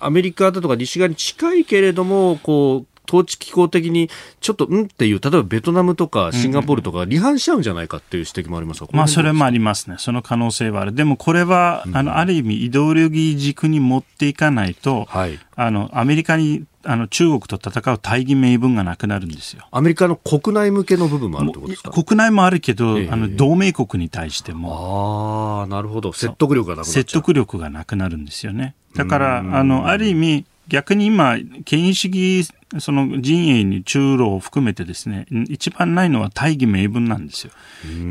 [0.00, 9.96] アメリカだとか西側に近いけれども、こう、統治機構的にちょっとうんっていう、例えばベトナムとかシンガポールとか離反しちゃうんじゃないかっていう指摘もありますまあ、それもありますね。
[9.98, 10.92] その可能性はある。
[10.92, 19.66] でもこれは、あの、ある意味イデオロギー軸に持っていかないと、はい、あの、アメリカにあの中国と戦う大義名分がなくなるんですよ。
[19.70, 21.90] アメリカの国内向けの部分もあるってことですか？
[21.90, 25.60] 国内もあるけど、えー、あの同盟国に対しても。
[25.60, 26.12] ああ、なるほど。
[26.12, 28.74] 説得力がなくな説得力がなくなるんですよね。
[28.94, 32.48] だから、あの、ある意味、逆に今、権威主義、
[32.78, 37.52] その陣営に中路を含めてですね、一番ないのは大義名分なんですよ。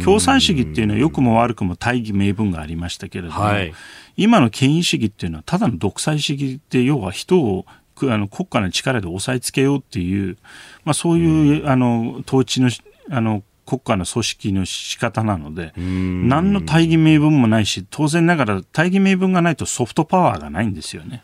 [0.03, 3.73] 共産主義っていうのは良くも悪くも大義名分がありましたけれども、はい、
[4.15, 7.65] 今の権威主義っていうのはただの独裁主義って要は人を
[8.01, 10.37] あの国家の力で押さえつけようっていう、
[10.83, 12.69] まあ、そういうあの統治の
[13.09, 21.21] あの国家の組織の仕方なので、何の大義名分もないし、当然ながら大義名分がないとソフトパワーがないんですよね。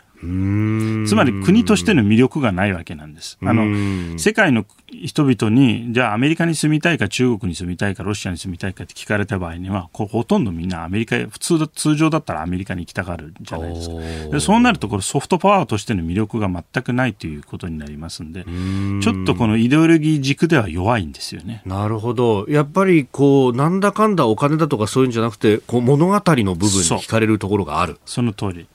[1.05, 3.37] つまり国としての魅力がないわけなんです。
[3.43, 4.65] あの世界の
[5.01, 13.95] 人々に、じゃあアメリカに住みたいか中国に住みたいかロシアに住みたいかって聞かれた場合には、ほとんどみんなアメリカへ、普通通常だったらアメリカに行きたがるんじゃないですか。
[14.31, 21.61] でそうなるとこれソフトパワーとしての魅力が全くないということになりますんで、んちょっとこのイデオロギー軸では弱いんですよね。
[21.65, 22.45] なるほど。
[22.49, 27.99] やっぱりこう、なんだかんだお金だとかそういうんじゃなくて、こう物語の部分に惹かれるところがある。
[28.05, 28.67] その通り。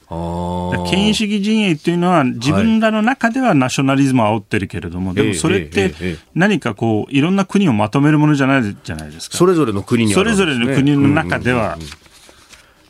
[0.91, 5.93] 権威主義陣営というのは自分らの中ではナショナリズムを煽ってるけれども、はい、でもそれって
[6.35, 9.37] 何かこういろんな国をまとめるものじゃないじゃないですか。
[9.37, 11.79] それぞれの国に、ね、それぞれの国の中では、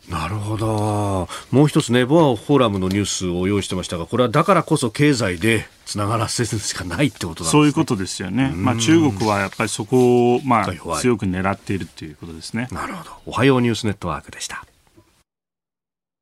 [0.09, 1.29] なるほど。
[1.51, 7.51] もう一つね、ボアフォーラムのニュースを用意してましたが、これはだからこそ経済でつながらせるしかないってことなんですね。
[7.51, 8.51] そういうことですよね。
[8.55, 12.69] まあ中国はやっぱりそこを、まあ、強く狙っているということですね。
[12.73, 13.11] なるほど。
[13.27, 14.65] おはようニュースネットワークでした。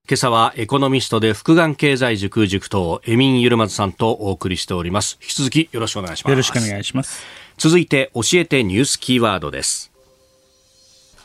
[0.08, 5.18] 今朝はエコノミストで福眼経済塾塾頭エミン・ユルマズさんとお送りしております。
[5.20, 6.30] 引き続きよろしくお願いします。
[6.30, 7.24] よろしくお願いします。
[7.58, 9.90] 続いて教えてニュースキーワードです。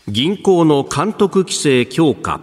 [0.08, 2.42] 銀行の監督規制強化。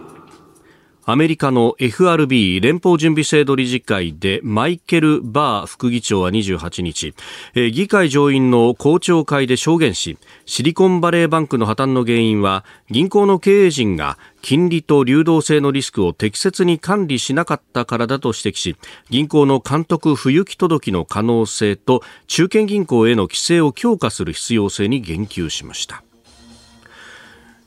[1.11, 7.15] アメリカの FRB 連邦準備制度理事会でマイケル・バー副議長は28日、
[7.55, 18.75] え議会上院の公聴会で証言しシリコンバレーバンクの破綻の原因は銀行の経営陣が金利と流動性のリスクを適切に管理しなかったからだと指摘し
[19.09, 26.03] 銀行の監督不行き届きの可能性と中堅銀行への規制を強化する必要性に言及しました。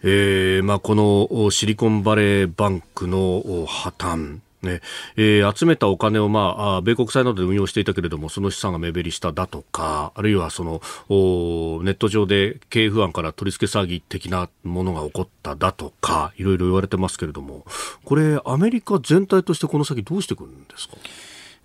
[0.03, 4.81] えーまあ、このシリコンバレーバンクの破綻ね。
[5.17, 10.81] えー、集めたお金を、まあ、米国債などで運用していたけれどもその資産が目減りしただとかあるいはその
[11.83, 17.65] ネット上で経営不安から取り付け騒ぎ的なものが起こっただとかいろいろ言われてますけれども
[18.05, 20.95] これアメリカ全体としてこの先どうしていくんですか？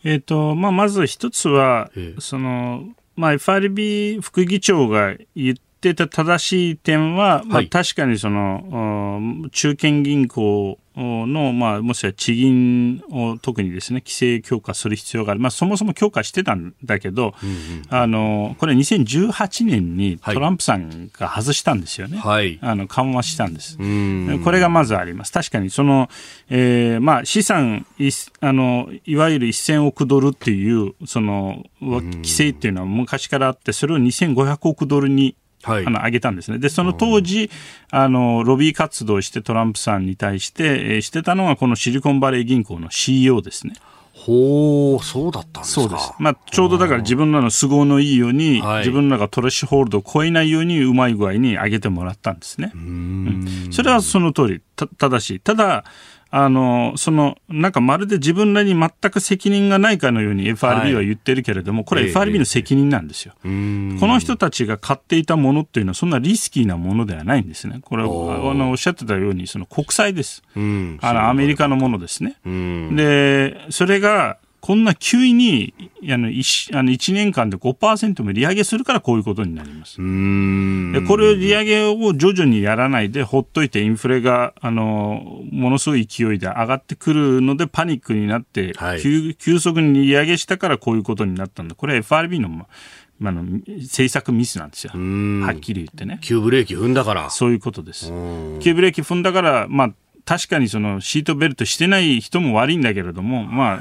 [0.04, 2.84] えーとまあ、まず一つは、えー、その
[3.16, 15.40] まあ、FRB 副議長が言ってた正しい点は、まあ、確かにその、中堅銀行の、まあ、もしくは地銀を特にですね、規制強化する必要がある。
[15.40, 22.18] まあ、そもそも強化してたんだけど、うんうん、あの、これ2018年にトランプさんが外したんですよね。
[22.18, 22.58] はい。
[22.62, 23.78] あの、緩和したんです。
[23.78, 25.32] これがまずあります。
[25.32, 26.10] 確かにその、
[26.50, 28.10] えー、まあ、資産、い
[28.40, 35.36] あの、いわゆる1000億ドルっていう、その、規制っていうのは昔からあって、それを2500億ドルに
[35.72, 36.60] はい、あの上げたんですね。
[36.60, 37.50] で、その当時、
[37.92, 43.74] あの、ロビー活動してトランプさんに対して、えー、してたのがこのシリコンバレー銀行の CEO ですね。
[44.14, 45.82] ほう、そうだったんですか。
[45.82, 46.12] そうです。
[46.20, 52.72] まあ、ちょうどだから自分らの都合のいいように、自分らがトレッシュホールドを超えないようにうまい具合に上げてもらったんですね。
[52.74, 55.40] うん、それはその通り、た、正しい。
[55.40, 55.86] ただ、
[56.30, 67.80] あの、その、なんかまるで自分らに全く責任がないかのように FRB は言ってるけれども、はい、これ FRB の責任なんですよ、えー、この人たちが買っていたものっていうのはそんなリスキーなものではないんですね。
[67.82, 68.10] これは、
[68.52, 70.44] あの、おっしゃってたように、その国債です。
[70.56, 72.36] あの、アメリカのものですね。
[72.96, 75.74] で、それが、こんな急に
[76.10, 79.98] あの 1, あの1年間で5%も利上げするからこういうことになります。
[79.98, 91.76] でこれを利上げを徐々にやらないでほっといてインフレがあのものすごい勢いで上がってくるのでパニックになって、はい、急急速に利上げしたからこういうことになったんだ。
[91.76, 92.68] これは FRB の
[93.20, 94.92] あの政策ミスなんですよ。
[94.94, 96.20] はっきり言ってね。
[96.22, 97.30] 急ブレーキ踏んだから。
[97.30, 98.12] そういうことです。
[98.60, 99.94] 急ブレーキ踏んだから、まあ、
[100.28, 103.80] 確かにそのシートベルトしてない人も悪いんだけれども、まあ、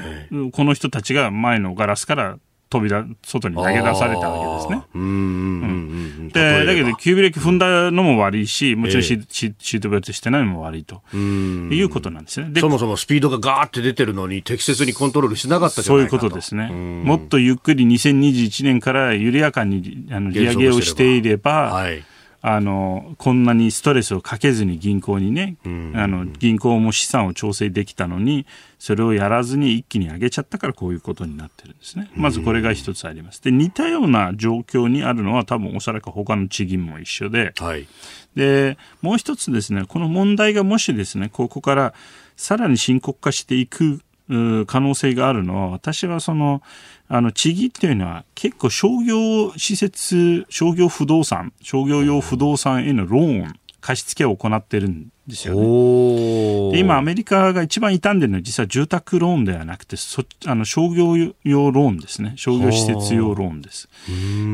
[0.53, 2.39] この人たちが前のガラスから
[2.71, 4.87] 飛び出、外に投げ出されたわけですね。
[4.95, 11.03] うん、で、だけど、急ブレーキ踏んだのも悪いし、もちろんシ,、シートベルトしてないのも悪いと。
[11.13, 12.61] いうことなんですね。
[12.61, 16.19] そもそもスピードがガーって出てるのに、適切にコントロールしなかったじゃないかと。
[16.19, 16.69] そういうことですね。
[16.69, 22.05] もっとゆっくり2021年から緩やかにあの利上げをしていれば、はい
[22.49, 28.47] あのこんなにストレスをかけずに銀行にね、あの銀行も資産を調整できたのに
[28.79, 32.09] それをやらずに一気に上げちゃったからこういうことになってるんですね。
[32.15, 33.43] まずこれが一つあります。
[33.43, 37.89] で似たような状況にあるのは多分おそらく他の地銀も一緒で、はい、
[38.37, 41.95] でもう一つですねこの問題がもしですねここから
[42.37, 46.63] さらに深刻化していく可能性があるのは私はその
[47.09, 56.81] あの、地銀っていうのは結構商業施設、商業不動産、商業用不動産へのローン、貸し付けを行ってるんですよね。
[56.81, 62.33] 今、アメリカが一番傷んでるのは実は住宅ローンではなくてそあの商業用ローンですね。
[62.35, 63.89] 商業施設用ローンです。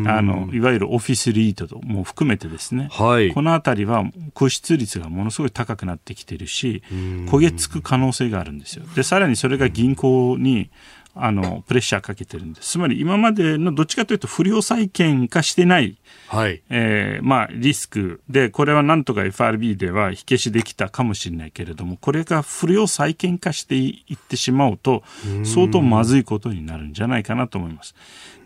[0.06, 0.20] あ。
[0.20, 4.04] のいわゆるオフィスリートも含めてですね、はい、この辺りは
[4.34, 8.84] 個室率がものすごい高くなってきてるし焦げ付く可能性があるんですよ。
[8.94, 10.68] でさらにそれが銀行に
[11.14, 12.70] あのプレッシャーかけてるんです。
[12.70, 15.98] つまり今までのどっちかというと不良債権化してない、
[16.28, 16.62] はい。
[16.70, 25.02] えーまあ、リスクでこれはなんとか FRB では火消しできたかもしれないけれどもこれが不良債権化していってしまうと
[25.44, 27.94] 相当まずいことになるんじゃないかなと思います。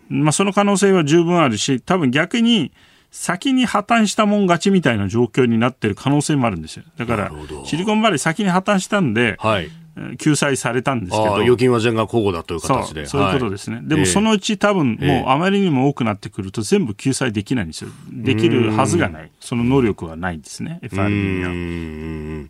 [0.09, 2.73] まあ、その可能性は十分あるし多分逆に
[3.11, 6.85] 先に破綻したもん勝ちみたいな状況になってる可能性もあるんですよ。
[6.99, 7.33] だから、
[7.64, 9.71] シリコンバレー先に破綻したんで、はい、
[10.18, 11.36] 救済されたんですけど。
[11.36, 13.07] 預金は全額保護だという形で。
[13.07, 13.76] そういうことですね。
[13.76, 17.90] はい、でもそのうち多分もうあまりにも多くなってくると全部救済できないんですよ。
[18.11, 19.30] できるはずがない。
[19.40, 22.49] その能力はないんですね、FRB には。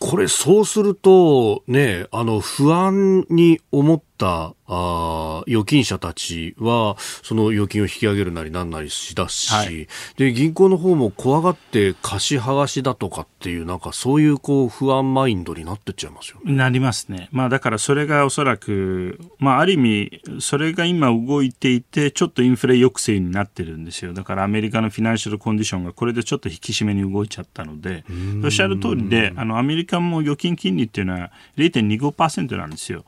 [0.00, 9.86] これそうすると、ね、あの、不安に思ったあ預金者たちはその預金を引き上げるなりなんなりしだし、はい、
[10.16, 24.12] で銀行の方も怖がって貸し剥がしだとかっていうなんかそういうこう不安マインドになってっちゃいますよ、ね、なりますね、まあ、だからそれがおそらく、まあ、ある意味それが今動いていてちょっとインフレ抑制になってるんですよ。
[24.12, 28.04] だからアメリカのフィナンシャルコンディションがこれでちょっと引き締めに動いちゃったので
[28.42, 33.04] おっしゃる通りであのアメリカも預金金利っていうのは0.25%なんですよ。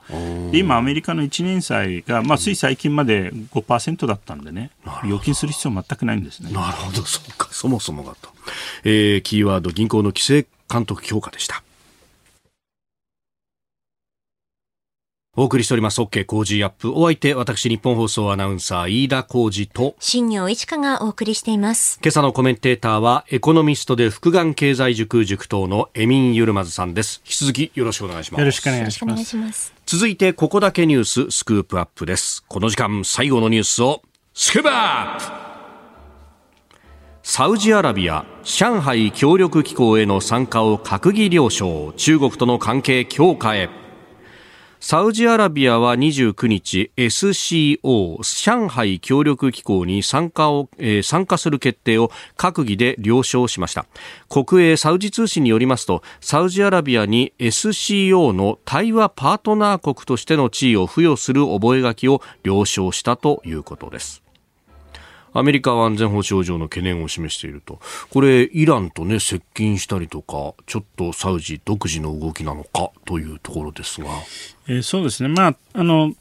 [0.52, 4.70] で今アメリカの1年債が、まあ、つい最近まで5%だったんでね、
[5.05, 6.51] 預金する必要全くないんですね。
[6.51, 8.30] なるほど、そうか、そもそもがと。
[8.84, 11.62] えー、キーワード、銀行の規制監督強化でした。
[15.38, 16.92] お送りしております OK 工事アップ。
[16.94, 22.01] お相手、私、日本放送アナウンサー、飯田浩二と、新業一華がお送りしています。
[22.03, 27.20] 今朝のコメンテーターは、エコノミストで福眼経済塾塾等のエミン・ユルマズさんです。
[27.26, 28.40] 引き続きよろしくお願いします。
[28.40, 29.05] よろしくお願いし
[29.36, 29.75] ます。
[29.89, 32.45] 続いて、ここだけニュース、スクープアップです。
[32.49, 34.03] この時間、最後のニュースを、
[34.34, 35.47] スクープアップ
[37.22, 43.86] サウジアラビア、上海協力機構への参加を閣議了承、中国との関係強化へ。
[44.80, 53.86] サウジアラビアは29日 SCO 上海協力機構に参加を、えー、参加する決定を閣議で了承しました。
[54.28, 64.25] 国営サウジ通信によりますとサウジアラビアに SCO の対話パートナー国としての地位を付与する覚書を了承したということです。
[65.39, 67.80] アメリカは安全保障上の懸念を示していると。
[68.11, 74.09] これ、イランとね、接近したりとか、ちょっとサウジ独自の動きなのかというところですが。
[74.68, 75.28] えー、そうですね。
[75.28, 76.14] まあ、あの、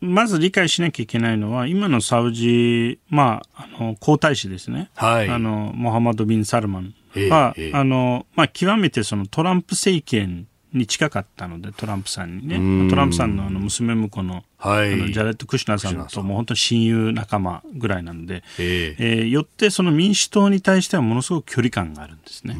[0.00, 4.90] まず理解しなきゃいけないのは、今のサウジ、まあ、あの、皇太子ですね。
[4.94, 5.28] はい。
[5.28, 6.94] あの、モハマド・ビン・サルマン
[7.28, 12.88] は、えーえー、あの、まあ、極めてそのトランプ政権に近かったので、トランプさんにね。
[12.90, 22.56] トランプさんのあの娘婿のはい、あのジャレット・クシュナーさんともう本当に親友仲間ぐらいなんで、えー、えー、よってその民主党に対してはものすごく距離感があるんですね。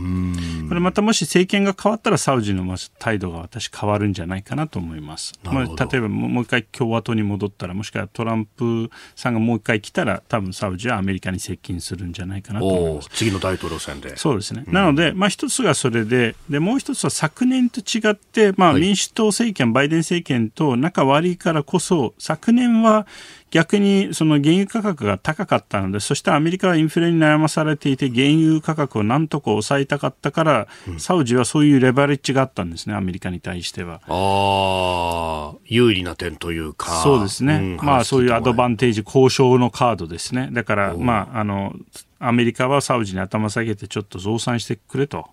[0.69, 5.33] これまたもし政権が変わったらサウジの態度が私変わるんじゃないかなと思います。
[5.43, 13.09] まあ、例えばもう一回共和党に戻ったらもしくはトランプさんがもう一回来たら多分サウジはアメリカに接近するんじゃないかなと思います。
[13.13, 14.17] 次の大統領選で。
[14.17, 14.63] そうですね。
[14.69, 21.88] なので、まあ一つがそれで、で、もう一つは昨年と違って、まあ民主党政権、はい、バイデン政権と仲悪いからこそ、
[22.19, 23.07] 昨年は
[23.51, 34.03] 逆にその原油価格が高かったので、そしてアメリカはインフレに悩まされていて、原油価格をなんとか抑えたかったから、うん、サウジはそういうレバレッジがあったんですね、アメリカに対しては。
[34.07, 37.01] ああ、有利な点というか。
[37.03, 37.77] そうですね。
[37.81, 40.51] うん、まあそういうアドバンテージ、交渉のカードですね。
[40.53, 41.75] だから、まあ、あの、
[42.19, 45.29] アメリカはサウジに頭下げてちょっと増産してくれと。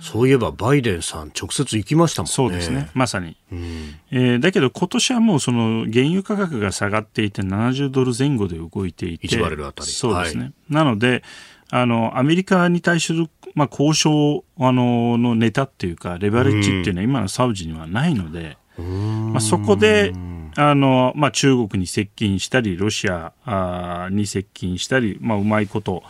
[0.00, 2.32] そういえばバイデンさん、直接行きましたもんね。
[2.32, 3.36] そうですね、まさに。
[3.52, 9.90] うん、えー、だけど、今年はもうその原油価格が下がっていて、70ドル前後で動いていて、1バレルあたり。
[9.90, 10.44] そうですね。
[10.44, 11.22] はい、なので、
[11.70, 20.12] あの、アメリカに対する、まあ、交渉、あの、のネタっていうか、レバレッジっていうのは今のサウジにはないので、まあ、そこで、
[20.56, 26.02] あの、まあ、中国に接近したり、ロシアに接近したり、まあ、うまいこと、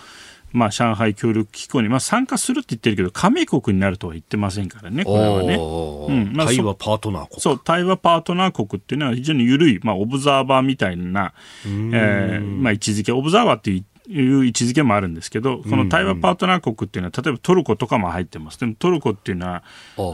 [0.53, 5.55] まあ、上海協力機構に、まあ、参加するって言ってるけど、加盟国になるとは言ってませんからね、これはね。
[5.57, 7.41] うんまあ、対話パートナー国。
[7.41, 11.33] そう、対話パートナー国っていうのは非常に緩い、まあ、オブザーバーみたいな、
[11.65, 18.59] えー、まあ、位置づけ、オブザーバーっていういう位置づけもあるんですけど、この対話パートナー国っていうのは、例えばトルコとかも入ってます。
[18.59, 19.63] でもトルコっていうのは、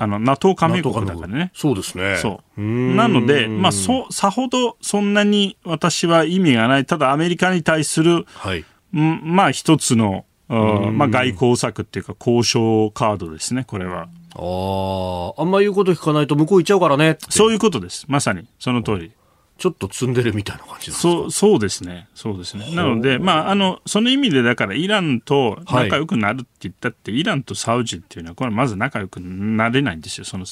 [0.00, 1.50] あの、NATO 加盟国だからね。
[1.54, 2.16] そうですね。
[2.18, 2.60] そう。
[2.60, 6.84] なので、まあ、そ、さほどそんなに私は意味がない。
[6.84, 14.08] ただアメリカに対する、はい、まあ、一つの、まあ、外交策っていうか交渉カードですね、これは。
[14.34, 17.18] ああ、あんま言うこと聞かないと向こう行っちゃうからね。
[17.28, 18.04] そういうことです。
[18.08, 19.12] まさに、その通り。
[19.58, 22.74] ちょっと積んでるみたいな感じそうそうですね、そうですね。
[22.74, 30.44] なので、まあ、あのその意味で、だからイランと仲良くなるって言ったって、はい、イランとサウジっていうのは、これ、まず仲良くなれないんですよ、その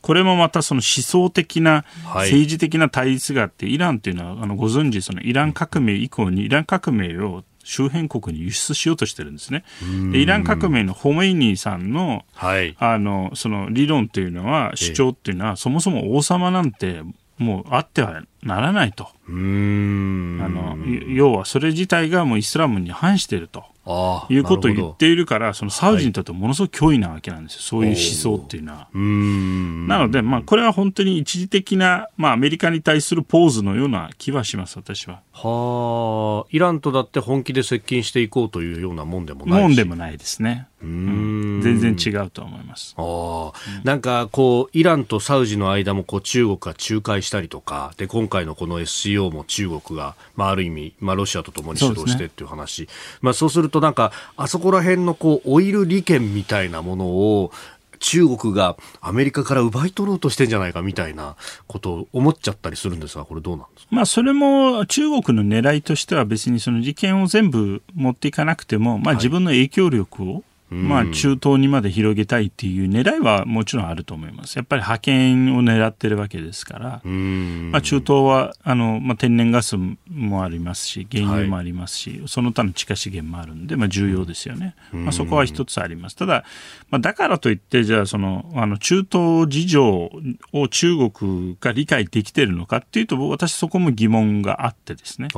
[0.00, 1.84] これもまたその思想的な、
[2.14, 9.64] 政治的な対立があって、イランっていうのは、あのご存知、そのイラン革命以降に、イラン革命を周辺国に輸出しようとしてるんですね。
[10.10, 17.02] でイラン革命のホメイニーさんのはい、あのその理論というのは主張っていうのは、そもそも王様なんて
[17.38, 19.08] もうあってはならないと。
[19.28, 20.76] あの
[21.08, 23.64] 要はそれ自体がもうイスラムに反していると。
[23.84, 28.88] いうことを言っているから、そのサウジにとってものすごく脅威なわけなんですよ、そういう思想っていうのは。
[28.94, 35.20] なので、まあ、これは本当に一時的な、まあ、アメリカに対するポーズのような気はします、私は。
[35.32, 40.68] はあ、イランとだって本気で接近していこうというようなもんでもないもんでもないですね。
[40.82, 42.94] うん、全然違うと思います。
[42.98, 52.82] ああ、なんかこう、イランとサウジの間もこう中国が仲介したりとか、で、今回のこの SCO も中国が、まあ、ある意味、まあ、ロシアとともに主導してっていう話。
[52.82, 57.52] うね、まあ、そうするとなんか、あそこら辺のこう、オイル利権みたいなものを、
[58.00, 61.36] 中国がアメリカから奪い取ろうとしてんじゃないかみたいな
[61.68, 63.94] ことを思っちゃったりするんですが、これどうなんですか？
[63.94, 74.56] まあ、それも中国の狙いとしては別にその利権を全部持っていかなくても、まあ、自分の影響力をまあ、中東にまで広げたいっていう狙いはもちろんあると思います。
[74.56, 84.74] やっぱり覇権を狙ってるわけですから、まあ、中東はあの、まあ、天然ガスもありますし、原油もありますし、はい、その他の地下資源もあるんで、まあ、重要ですよね。
[84.92, 86.16] まあ、そこは一つあります。
[86.16, 86.44] ただ、
[86.90, 90.10] まあ、だからといって、じゃあその、あの中東事情
[90.52, 95.28] を中国が理解できているのかっていうと、私そこも疑問があってですね。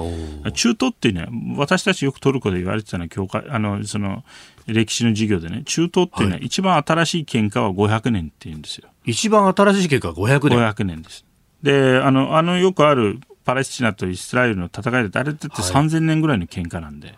[0.54, 4.24] 中東っていうのは、私たちよくトルコで言われてたのは、教会、あの、その、
[4.66, 8.88] 歴史の授業でね、中東っていうのは一番新しい喧嘩は500年って言うんですよ。
[9.04, 11.24] 一番新しい喧嘩は500年 ?500 年です。
[11.62, 17.14] で、あの、あのよくあるパレスチナとイスラエルの戦いで、あれって3000年ぐらいの喧嘩なんで。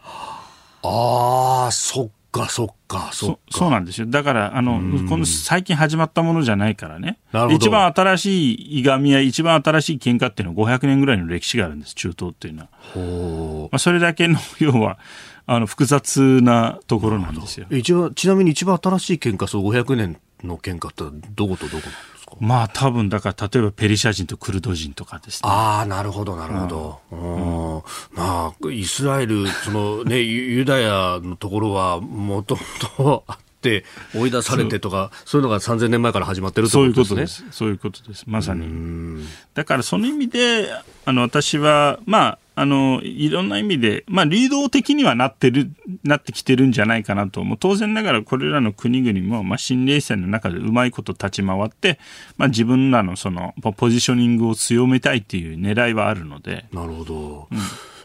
[0.82, 3.40] ああ、そっか、そっか、そっか。
[3.50, 4.06] そうなんですよ。
[4.06, 7.18] だから、あの、この最近始まったものじゃないからね。
[7.50, 12.68] 一番新しいいがみや、一番新しい喧嘩っていうのは500年ぐらいの歴史があるんです、中東っていうのは。
[12.94, 14.98] ほまあ、それだけの、要は、
[15.46, 17.66] あの複雑なところなんですよ。
[17.70, 21.88] 一番ちなみに一番新しい喧嘩そう500年の喧嘩ってどことどこなんで
[22.18, 22.36] すか？
[22.40, 25.48] まあ多分だから例えばペリシャ人とクルド人とかですね。
[25.48, 27.00] ああなるほどなるほど。
[27.12, 32.62] うん、まあイスラエルそのねユダヤのところはもとも
[32.96, 33.84] とあって
[34.16, 37.50] 追い出されてとかそういうのが3000年前から始まってるということですね。
[37.52, 38.24] そういうことです。
[38.26, 39.24] まさに。
[39.54, 40.68] だからその意味で
[41.04, 45.70] あの私はまああの、いろんな意味で、まあ、流動的にはなってる、
[46.04, 47.44] なってきてるんじゃないかなと。
[47.44, 52.00] もう当然ながらこれらの国々も、まあ、新冷戦の中でうまいこと立ち回って、
[52.38, 56.64] まあ、自分らのその、ポジショニングを強めたいっていう狙いはあるので。
[56.72, 57.48] なるほど。
[57.52, 57.58] うん、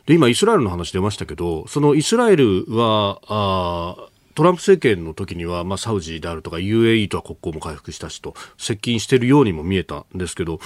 [0.06, 3.96] で、今、イスラエルの話出ましたけど、そのイスラエルは、あ
[4.34, 10.60] トランプ政権の時には、まあ、サウジであるとか UAE とは国交も回復したしと接近しているようにも見えたんですけど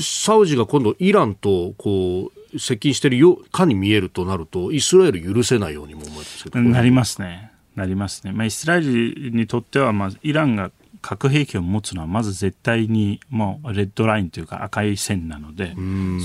[0.00, 7.52] サウジが今度イランとこう接近しているよかに見えるとなるとイスラエル許せないようにも思いますなりますね。
[7.76, 10.70] なりますね、まあ、イスラエルにとっては、まあ、イランが
[11.02, 15.74] 核兵器を持つのはまず絶対にもうレッドラインというか赤い線なので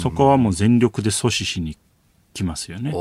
[0.01, 1.77] そこはもう全力で阻止しに
[2.35, 2.93] きますよね。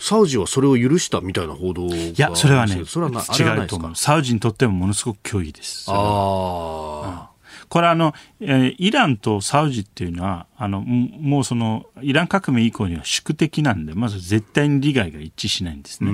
[0.00, 3.94] サウジはそれを許したみたいな報道いや、それはね、それは違うと思う。
[3.94, 5.84] サウジにとってもものすごく脅威です。
[5.88, 7.27] ああ、
[7.68, 16.10] これあの、えー、イランとサウジっていうのは、あの、もうその、イラン革命以降には宿敵なんで、まず絶対に利害が一致しないんですね。
[16.10, 16.12] あ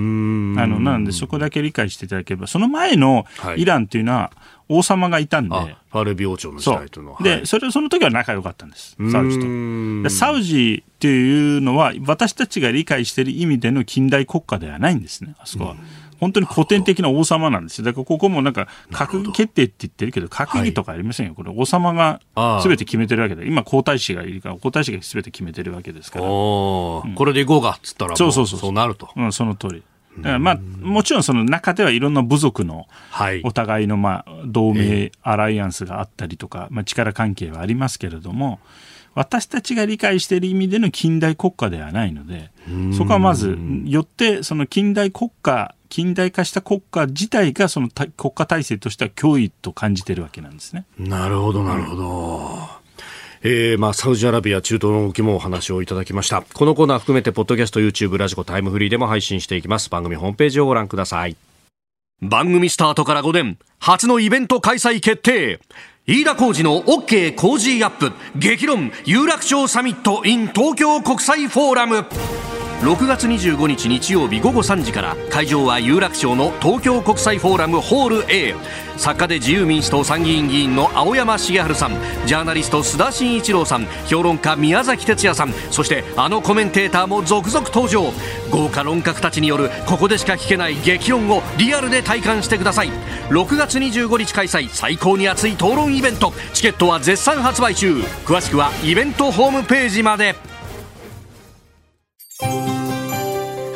[0.67, 3.25] の、なのでそこだけ理解していただければ、その前の
[3.57, 4.33] イランっていうのは、
[4.69, 5.77] 王様がいたんで。
[5.91, 7.23] ファルビ王朝の時代とのは。
[7.23, 8.97] で、それ、その時は仲良かったんです。
[9.13, 10.11] サウジと。
[10.11, 15.77] サウジっていうのは、私たちが理解している意味での近代国家ではないんですね、あそこは。
[16.21, 17.85] 本当に古典的な王様なんですよ。
[17.85, 21.35] だからここもなんか、閣議決定って言ってるけど、閣議とかありませんよ。
[21.35, 22.21] これ王様が
[22.63, 26.25] 全て決めてるわけで、今皇太子がいるから、皇太子が全て決めてるわけですから。
[26.25, 28.61] これでいこうかっつったら、そうそうそう。
[28.61, 29.09] そうなると。
[29.17, 29.83] うん、その通り。
[30.19, 32.87] だからまあ、もちろんその中ではいろんな部族の
[33.43, 38.61] お互いのまあ同盟、アライアンスがあったりとか、まあ、力関係はありますけれども、
[39.15, 42.51] 私たちが理解している意味での近代国家ではないので、
[42.97, 50.85] そこはまず、よってその近代国家、近代化した国家自体がその国家体制としては脅威と感じているわけなんですね。
[50.99, 52.85] なるほど、なるほど。
[53.47, 56.43] えー、まあ、サウジアラビア、中東の動きもお話をいただきました。
[56.43, 59.91] このコーナー含めて、ポッドキャスト、YouTube、ラジコ、タイムフリーでも配信していきます。
[59.91, 61.37] 番組ホームページをご覧ください。
[62.23, 65.61] 番組スタートから5年初のイベント開催決定
[66.07, 68.13] 飯田浩二の OK 工事アップ。
[68.37, 72.05] 激論有楽町サミット in 東京国際フォーラム。
[72.85, 78.55] 6月25日日曜日午後3時から会場は有楽町の東京国際フォーラムホール A
[78.99, 81.93] 作家で自由民主党参議院議員の青山茂春さん
[82.27, 88.13] ジャーナリスト須田慎一郎さん評論家宮崎哲也さんそしてあのコメンテーターも続々登場。
[88.51, 92.91] 豪華論客たちによるここでしか聞けない激論をリアルで体感してください。
[93.31, 96.35] 6月25日開催最高に熱い討論イベント。
[96.53, 97.95] チケットは絶賛発売中。
[98.27, 100.54] 詳しくはイベントホームページまで。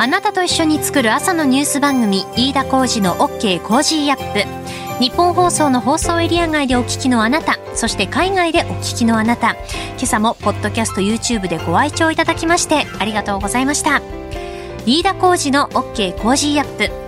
[0.00, 5.02] あなたと一緒に作る朝のニュース番組飯田浩二の OK コージーアップ。
[5.02, 9.56] 日本放送の放送エリア外でお聞きのあなたそして海外でお聞きのあなた。
[9.96, 14.00] 今朝もポッドキャスト YouTube でご愛聴いただきましてありがとうございました。
[14.86, 17.07] 飯田浩二の OK コージーアップ。